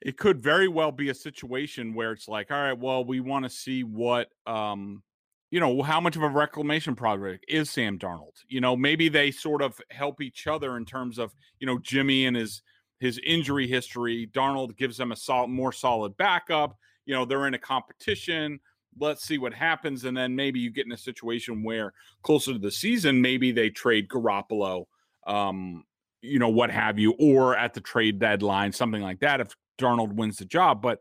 it 0.00 0.18
could 0.18 0.42
very 0.42 0.68
well 0.68 0.92
be 0.92 1.08
a 1.08 1.14
situation 1.14 1.94
where 1.94 2.12
it's 2.12 2.28
like, 2.28 2.50
all 2.50 2.60
right, 2.60 2.78
well, 2.78 3.04
we 3.04 3.20
want 3.20 3.44
to 3.44 3.50
see 3.50 3.84
what 3.84 4.28
um 4.46 5.02
you 5.50 5.60
know, 5.60 5.82
how 5.82 6.00
much 6.00 6.16
of 6.16 6.22
a 6.22 6.28
reclamation 6.28 6.96
project 6.96 7.44
is 7.46 7.70
Sam 7.70 7.96
Darnold? 7.96 8.34
You 8.48 8.60
know, 8.60 8.74
maybe 8.74 9.08
they 9.08 9.30
sort 9.30 9.62
of 9.62 9.80
help 9.90 10.20
each 10.20 10.48
other 10.48 10.76
in 10.76 10.84
terms 10.84 11.16
of, 11.16 11.32
you 11.60 11.66
know, 11.66 11.78
Jimmy 11.78 12.26
and 12.26 12.36
his 12.36 12.62
his 12.98 13.20
injury 13.24 13.68
history. 13.68 14.28
Darnold 14.32 14.76
gives 14.76 14.96
them 14.96 15.12
a 15.12 15.16
solid, 15.16 15.48
more 15.48 15.72
solid 15.72 16.16
backup. 16.16 16.76
You 17.06 17.14
know, 17.14 17.24
they're 17.24 17.46
in 17.46 17.54
a 17.54 17.58
competition 17.58 18.58
let's 18.98 19.24
see 19.24 19.38
what 19.38 19.54
happens. 19.54 20.04
And 20.04 20.16
then 20.16 20.34
maybe 20.36 20.60
you 20.60 20.70
get 20.70 20.86
in 20.86 20.92
a 20.92 20.96
situation 20.96 21.62
where 21.62 21.92
closer 22.22 22.52
to 22.52 22.58
the 22.58 22.70
season, 22.70 23.20
maybe 23.20 23.52
they 23.52 23.70
trade 23.70 24.08
Garoppolo, 24.08 24.86
um, 25.26 25.84
you 26.20 26.38
know, 26.38 26.48
what 26.48 26.70
have 26.70 26.98
you, 26.98 27.14
or 27.18 27.56
at 27.56 27.74
the 27.74 27.80
trade 27.80 28.18
deadline, 28.18 28.72
something 28.72 29.02
like 29.02 29.20
that, 29.20 29.40
if 29.40 29.54
Darnold 29.78 30.14
wins 30.14 30.38
the 30.38 30.44
job. 30.44 30.80
But, 30.80 31.00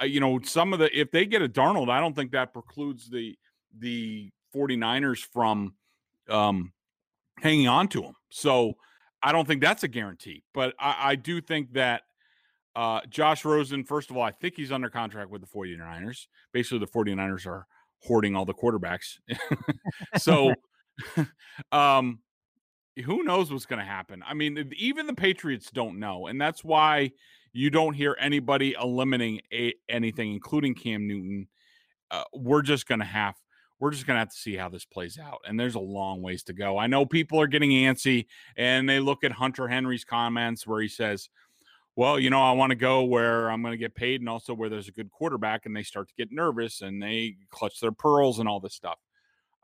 uh, 0.00 0.04
you 0.04 0.20
know, 0.20 0.40
some 0.42 0.72
of 0.72 0.78
the, 0.78 0.98
if 0.98 1.10
they 1.10 1.26
get 1.26 1.42
a 1.42 1.48
Darnold, 1.48 1.90
I 1.90 2.00
don't 2.00 2.14
think 2.14 2.32
that 2.32 2.52
precludes 2.52 3.08
the, 3.08 3.36
the 3.78 4.30
49ers 4.54 5.18
from 5.18 5.74
um, 6.28 6.72
hanging 7.40 7.68
on 7.68 7.88
to 7.88 8.02
him. 8.02 8.14
So, 8.30 8.74
I 9.22 9.32
don't 9.32 9.48
think 9.48 9.60
that's 9.60 9.82
a 9.82 9.88
guarantee, 9.88 10.44
but 10.54 10.74
I, 10.78 10.96
I 11.00 11.14
do 11.16 11.40
think 11.40 11.72
that 11.72 12.02
uh, 12.76 13.00
Josh 13.08 13.44
Rosen, 13.44 13.84
first 13.84 14.10
of 14.10 14.18
all, 14.18 14.22
I 14.22 14.30
think 14.30 14.54
he's 14.54 14.70
under 14.70 14.90
contract 14.90 15.30
with 15.30 15.40
the 15.40 15.46
49ers. 15.46 16.26
Basically, 16.52 16.78
the 16.78 16.86
49ers 16.86 17.46
are 17.46 17.66
hoarding 18.02 18.36
all 18.36 18.44
the 18.44 18.54
quarterbacks. 18.54 19.18
so, 20.18 20.54
um, 21.72 22.20
who 23.04 23.24
knows 23.24 23.50
what's 23.50 23.64
going 23.64 23.78
to 23.78 23.84
happen? 23.84 24.22
I 24.26 24.34
mean, 24.34 24.72
even 24.76 25.06
the 25.06 25.14
Patriots 25.14 25.70
don't 25.70 25.98
know. 25.98 26.26
And 26.26 26.38
that's 26.38 26.62
why 26.62 27.12
you 27.54 27.70
don't 27.70 27.94
hear 27.94 28.14
anybody 28.20 28.74
eliminating 28.80 29.40
a, 29.52 29.74
anything, 29.88 30.32
including 30.32 30.74
Cam 30.74 31.08
Newton. 31.08 31.48
Uh, 32.10 32.24
we're 32.34 32.62
just 32.62 32.86
going 32.86 33.00
to 33.00 33.06
have 33.06 33.34
we're 33.78 33.90
just 33.90 34.06
going 34.06 34.14
to 34.14 34.20
have 34.20 34.30
to 34.30 34.36
see 34.36 34.56
how 34.56 34.68
this 34.68 34.84
plays 34.84 35.18
out. 35.18 35.40
And 35.46 35.60
there's 35.60 35.74
a 35.74 35.80
long 35.80 36.22
ways 36.22 36.42
to 36.44 36.54
go. 36.54 36.78
I 36.78 36.86
know 36.86 37.04
people 37.04 37.40
are 37.40 37.46
getting 37.46 37.70
antsy 37.70 38.26
and 38.56 38.88
they 38.88 39.00
look 39.00 39.22
at 39.22 39.32
Hunter 39.32 39.68
Henry's 39.68 40.04
comments 40.04 40.66
where 40.66 40.80
he 40.80 40.88
says, 40.88 41.28
well, 41.96 42.20
you 42.20 42.28
know, 42.28 42.42
I 42.42 42.52
want 42.52 42.70
to 42.70 42.76
go 42.76 43.04
where 43.04 43.50
I'm 43.50 43.62
going 43.62 43.72
to 43.72 43.78
get 43.78 43.94
paid 43.94 44.20
and 44.20 44.28
also 44.28 44.52
where 44.54 44.68
there's 44.68 44.88
a 44.88 44.92
good 44.92 45.10
quarterback. 45.10 45.64
And 45.64 45.74
they 45.74 45.82
start 45.82 46.08
to 46.08 46.14
get 46.14 46.30
nervous 46.30 46.82
and 46.82 47.02
they 47.02 47.36
clutch 47.50 47.80
their 47.80 47.92
pearls 47.92 48.38
and 48.38 48.48
all 48.48 48.60
this 48.60 48.74
stuff. 48.74 48.98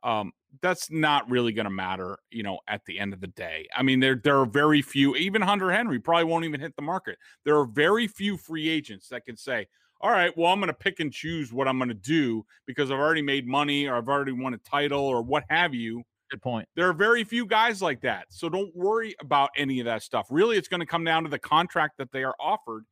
Um, 0.03 0.33
that's 0.61 0.91
not 0.91 1.31
really 1.31 1.53
going 1.53 1.67
to 1.67 1.71
matter, 1.71 2.19
you 2.31 2.43
know, 2.43 2.59
at 2.67 2.85
the 2.87 2.99
end 2.99 3.13
of 3.13 3.21
the 3.21 3.29
day. 3.29 3.69
I 3.75 3.83
mean, 3.83 4.01
there 4.01 4.17
there 4.17 4.39
are 4.39 4.47
very 4.47 4.83
few. 4.83 5.15
Even 5.15 5.43
Hunter 5.43 5.71
Henry 5.71 6.01
probably 6.01 6.25
won't 6.25 6.45
even 6.45 6.61
hit 6.61 6.75
the 6.75 6.83
market. 6.83 7.19
There 7.45 7.57
are 7.59 7.67
very 7.67 8.09
few 8.09 8.37
free 8.37 8.69
agents 8.69 9.09
that 9.09 9.25
can 9.25 9.37
say, 9.37 9.69
all 10.01 10.11
right, 10.11 10.37
well, 10.37 10.53
I'm 10.53 10.59
going 10.59 10.67
to 10.69 10.75
pick 10.75 10.99
and 10.99 11.13
choose 11.13 11.53
what 11.53 11.69
I'm 11.69 11.79
going 11.79 11.89
to 11.89 11.95
do 11.95 12.45
because 12.67 12.91
I've 12.91 12.99
already 12.99 13.23
made 13.23 13.47
money 13.47 13.87
or 13.87 13.95
I've 13.97 14.09
already 14.09 14.33
won 14.33 14.55
a 14.55 14.59
title 14.59 15.01
or 15.01 15.23
what 15.23 15.45
have 15.49 15.75
you. 15.75 16.03
Good 16.33 16.41
point. 16.41 16.67
There 16.75 16.89
are 16.89 16.95
very 16.95 17.25
few 17.25 17.45
guys 17.45 17.83
like 17.83 18.01
that. 18.01 18.25
So 18.31 18.49
don't 18.49 18.75
worry 18.75 19.15
about 19.21 19.51
any 19.55 19.81
of 19.81 19.85
that 19.85 20.03
stuff. 20.03 20.27
Really, 20.31 20.57
it's 20.57 20.67
going 20.67 20.81
to 20.81 20.87
come 20.87 21.05
down 21.05 21.25
to 21.25 21.29
the 21.29 21.39
contract 21.39 21.99
that 21.99 22.11
they 22.11 22.25
are 22.25 22.35
offered. 22.41 22.87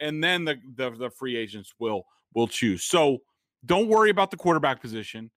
And 0.00 0.24
then 0.24 0.46
the, 0.46 0.56
the, 0.76 0.90
the 0.90 1.10
free 1.10 1.36
agents 1.36 1.74
will 1.78 2.04
will 2.34 2.48
choose. 2.48 2.84
So 2.84 3.18
don't 3.66 3.88
worry 3.88 4.08
about 4.08 4.30
the 4.30 4.38
quarterback 4.38 4.80
position. 4.80 5.30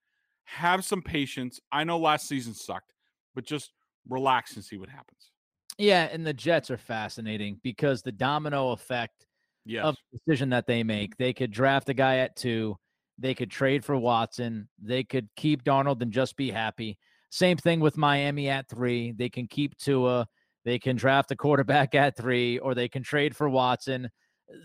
Have 0.45 0.85
some 0.85 1.01
patience. 1.01 1.59
I 1.73 1.83
know 1.83 1.99
last 1.99 2.29
season 2.29 2.53
sucked, 2.53 2.93
but 3.35 3.43
just 3.43 3.73
relax 4.07 4.55
and 4.55 4.63
see 4.63 4.77
what 4.77 4.87
happens. 4.87 5.31
Yeah, 5.77 6.07
and 6.09 6.25
the 6.25 6.33
Jets 6.33 6.71
are 6.71 6.77
fascinating 6.77 7.59
because 7.63 8.01
the 8.01 8.13
domino 8.13 8.71
effect 8.71 9.25
yes. 9.65 9.83
of 9.83 9.97
decision 10.13 10.49
that 10.51 10.67
they 10.67 10.83
make. 10.83 11.17
They 11.17 11.33
could 11.33 11.51
draft 11.51 11.89
a 11.89 11.93
guy 11.93 12.19
at 12.19 12.37
two. 12.37 12.77
They 13.17 13.33
could 13.33 13.51
trade 13.51 13.83
for 13.83 13.97
Watson. 13.97 14.69
They 14.81 15.03
could 15.03 15.27
keep 15.35 15.65
Darnold 15.65 16.01
and 16.01 16.13
just 16.13 16.37
be 16.37 16.49
happy. 16.49 16.97
Same 17.29 17.57
thing 17.57 17.79
with 17.79 17.97
Miami 17.97 18.49
at 18.49 18.69
three. 18.69 19.11
They 19.11 19.29
can 19.29 19.47
keep 19.47 19.77
Tua. 19.77 20.27
They 20.63 20.79
can 20.79 20.95
draft 20.95 21.31
a 21.31 21.35
quarterback 21.35 21.93
at 21.95 22.17
three, 22.17 22.57
or 22.59 22.73
they 22.73 22.87
can 22.87 23.03
trade 23.03 23.35
for 23.35 23.49
Watson. 23.49 24.09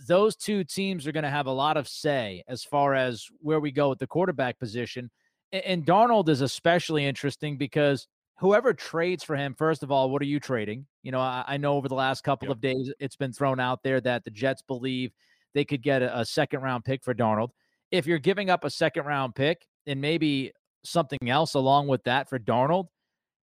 Those 0.06 0.36
two 0.36 0.64
teams 0.64 1.06
are 1.06 1.12
going 1.12 1.24
to 1.24 1.30
have 1.30 1.46
a 1.46 1.52
lot 1.52 1.76
of 1.76 1.88
say 1.88 2.42
as 2.48 2.64
far 2.64 2.94
as 2.94 3.26
where 3.40 3.60
we 3.60 3.70
go 3.70 3.90
with 3.90 3.98
the 3.98 4.06
quarterback 4.06 4.58
position. 4.58 5.10
And 5.52 5.84
Darnold 5.84 6.28
is 6.28 6.42
especially 6.42 7.04
interesting 7.04 7.56
because 7.56 8.06
whoever 8.38 8.72
trades 8.72 9.24
for 9.24 9.36
him, 9.36 9.54
first 9.54 9.82
of 9.82 9.90
all, 9.90 10.10
what 10.10 10.22
are 10.22 10.26
you 10.26 10.40
trading? 10.40 10.86
You 11.02 11.12
know, 11.12 11.20
I, 11.20 11.44
I 11.46 11.56
know 11.56 11.74
over 11.74 11.88
the 11.88 11.94
last 11.94 12.24
couple 12.24 12.48
yep. 12.48 12.56
of 12.56 12.60
days 12.60 12.92
it's 12.98 13.16
been 13.16 13.32
thrown 13.32 13.60
out 13.60 13.82
there 13.82 14.00
that 14.00 14.24
the 14.24 14.30
Jets 14.30 14.62
believe 14.62 15.12
they 15.54 15.64
could 15.64 15.82
get 15.82 16.02
a, 16.02 16.20
a 16.20 16.24
second 16.24 16.60
round 16.60 16.84
pick 16.84 17.04
for 17.04 17.14
Darnold. 17.14 17.50
If 17.90 18.06
you're 18.06 18.18
giving 18.18 18.48
up 18.48 18.64
a 18.64 18.70
second 18.70 19.04
round 19.04 19.34
pick 19.34 19.66
and 19.86 20.00
maybe 20.00 20.52
something 20.84 21.28
else 21.28 21.54
along 21.54 21.88
with 21.88 22.04
that 22.04 22.28
for 22.28 22.38
Darnold, 22.38 22.88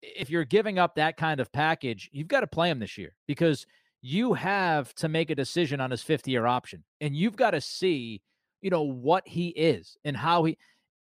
if 0.01 0.29
you're 0.29 0.45
giving 0.45 0.79
up 0.79 0.95
that 0.95 1.17
kind 1.17 1.39
of 1.39 1.51
package, 1.51 2.09
you've 2.11 2.27
got 2.27 2.41
to 2.41 2.47
play 2.47 2.69
him 2.69 2.79
this 2.79 2.97
year 2.97 3.15
because 3.27 3.65
you 4.01 4.33
have 4.33 4.93
to 4.95 5.09
make 5.09 5.29
a 5.29 5.35
decision 5.35 5.81
on 5.81 5.91
his 5.91 6.01
fifth 6.01 6.27
year 6.27 6.45
option 6.45 6.83
and 7.01 7.15
you've 7.15 7.35
got 7.35 7.51
to 7.51 7.61
see, 7.61 8.21
you 8.61 8.69
know, 8.69 8.83
what 8.83 9.27
he 9.27 9.49
is 9.49 9.97
and 10.05 10.15
how 10.15 10.45
he, 10.45 10.57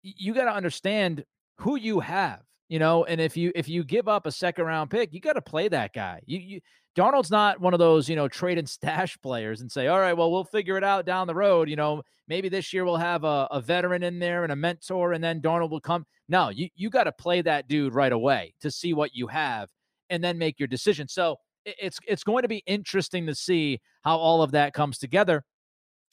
you 0.02 0.34
got 0.34 0.44
to 0.44 0.54
understand 0.54 1.24
who 1.58 1.76
you 1.76 2.00
have 2.00 2.42
you 2.68 2.78
know 2.78 3.04
and 3.04 3.20
if 3.20 3.36
you 3.36 3.52
if 3.54 3.68
you 3.68 3.84
give 3.84 4.08
up 4.08 4.26
a 4.26 4.32
second 4.32 4.64
round 4.64 4.90
pick 4.90 5.12
you 5.12 5.20
got 5.20 5.34
to 5.34 5.42
play 5.42 5.68
that 5.68 5.92
guy 5.92 6.20
you 6.26 6.38
you 6.38 6.60
Darnold's 6.96 7.30
not 7.30 7.60
one 7.60 7.72
of 7.72 7.78
those, 7.78 8.08
you 8.08 8.16
know, 8.16 8.28
trade 8.28 8.58
and 8.58 8.68
stash 8.68 9.16
players 9.22 9.60
and 9.60 9.70
say, 9.70 9.86
all 9.86 10.00
right, 10.00 10.12
well, 10.12 10.30
we'll 10.30 10.44
figure 10.44 10.76
it 10.76 10.84
out 10.84 11.06
down 11.06 11.26
the 11.26 11.34
road. 11.34 11.68
You 11.68 11.76
know, 11.76 12.02
maybe 12.28 12.48
this 12.48 12.72
year 12.72 12.84
we'll 12.84 12.96
have 12.96 13.24
a, 13.24 13.48
a 13.50 13.60
veteran 13.60 14.02
in 14.02 14.18
there 14.18 14.42
and 14.42 14.52
a 14.52 14.56
mentor, 14.56 15.12
and 15.12 15.22
then 15.22 15.40
Darnold 15.40 15.70
will 15.70 15.80
come. 15.80 16.04
No, 16.28 16.50
you, 16.50 16.68
you 16.74 16.90
got 16.90 17.04
to 17.04 17.12
play 17.12 17.42
that 17.42 17.68
dude 17.68 17.94
right 17.94 18.12
away 18.12 18.54
to 18.60 18.70
see 18.70 18.92
what 18.92 19.14
you 19.14 19.26
have 19.26 19.70
and 20.10 20.22
then 20.22 20.38
make 20.38 20.58
your 20.58 20.68
decision. 20.68 21.08
So 21.08 21.36
it's 21.64 21.98
it's 22.06 22.24
going 22.24 22.42
to 22.42 22.48
be 22.48 22.62
interesting 22.66 23.26
to 23.26 23.34
see 23.34 23.80
how 24.02 24.16
all 24.18 24.42
of 24.42 24.50
that 24.52 24.74
comes 24.74 24.98
together 24.98 25.44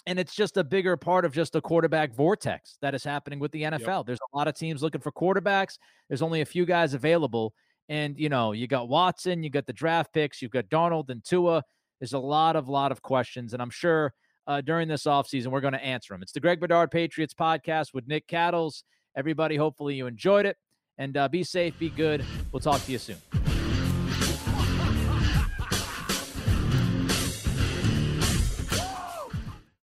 and 0.05 0.19
it's 0.19 0.35
just 0.35 0.57
a 0.57 0.63
bigger 0.63 0.97
part 0.97 1.25
of 1.25 1.33
just 1.33 1.55
a 1.55 1.61
quarterback 1.61 2.13
vortex 2.13 2.77
that 2.81 2.95
is 2.95 3.03
happening 3.03 3.39
with 3.39 3.51
the 3.51 3.63
NFL. 3.63 3.99
Yep. 3.99 4.05
There's 4.05 4.19
a 4.33 4.37
lot 4.37 4.47
of 4.47 4.55
teams 4.55 4.81
looking 4.81 5.01
for 5.01 5.11
quarterbacks. 5.11 5.77
There's 6.07 6.21
only 6.21 6.41
a 6.41 6.45
few 6.45 6.65
guys 6.65 6.93
available. 6.93 7.53
And, 7.89 8.17
you 8.17 8.29
know, 8.29 8.51
you 8.51 8.67
got 8.67 8.87
Watson, 8.87 9.43
you 9.43 9.49
got 9.49 9.65
the 9.65 9.73
draft 9.73 10.13
picks, 10.13 10.41
you've 10.41 10.51
got 10.51 10.65
Darnold 10.65 11.09
and 11.09 11.23
Tua. 11.23 11.63
There's 11.99 12.13
a 12.13 12.19
lot 12.19 12.55
of, 12.55 12.69
lot 12.69 12.91
of 12.91 13.01
questions. 13.01 13.53
And 13.53 13.61
I'm 13.61 13.71
sure 13.71 14.13
uh, 14.47 14.61
during 14.61 14.87
this 14.87 15.03
offseason, 15.03 15.47
we're 15.47 15.61
going 15.61 15.73
to 15.73 15.83
answer 15.83 16.13
them. 16.13 16.21
It's 16.21 16.31
the 16.31 16.39
Greg 16.39 16.59
Bedard 16.59 16.91
Patriots 16.91 17.33
podcast 17.33 17.93
with 17.93 18.07
Nick 18.07 18.27
Cattles. 18.27 18.83
Everybody, 19.17 19.55
hopefully 19.55 19.95
you 19.95 20.07
enjoyed 20.07 20.45
it. 20.45 20.57
And 20.97 21.17
uh, 21.17 21.27
be 21.29 21.43
safe, 21.43 21.77
be 21.79 21.89
good. 21.89 22.25
We'll 22.51 22.59
talk 22.59 22.83
to 22.85 22.91
you 22.91 22.97
soon. 22.97 23.38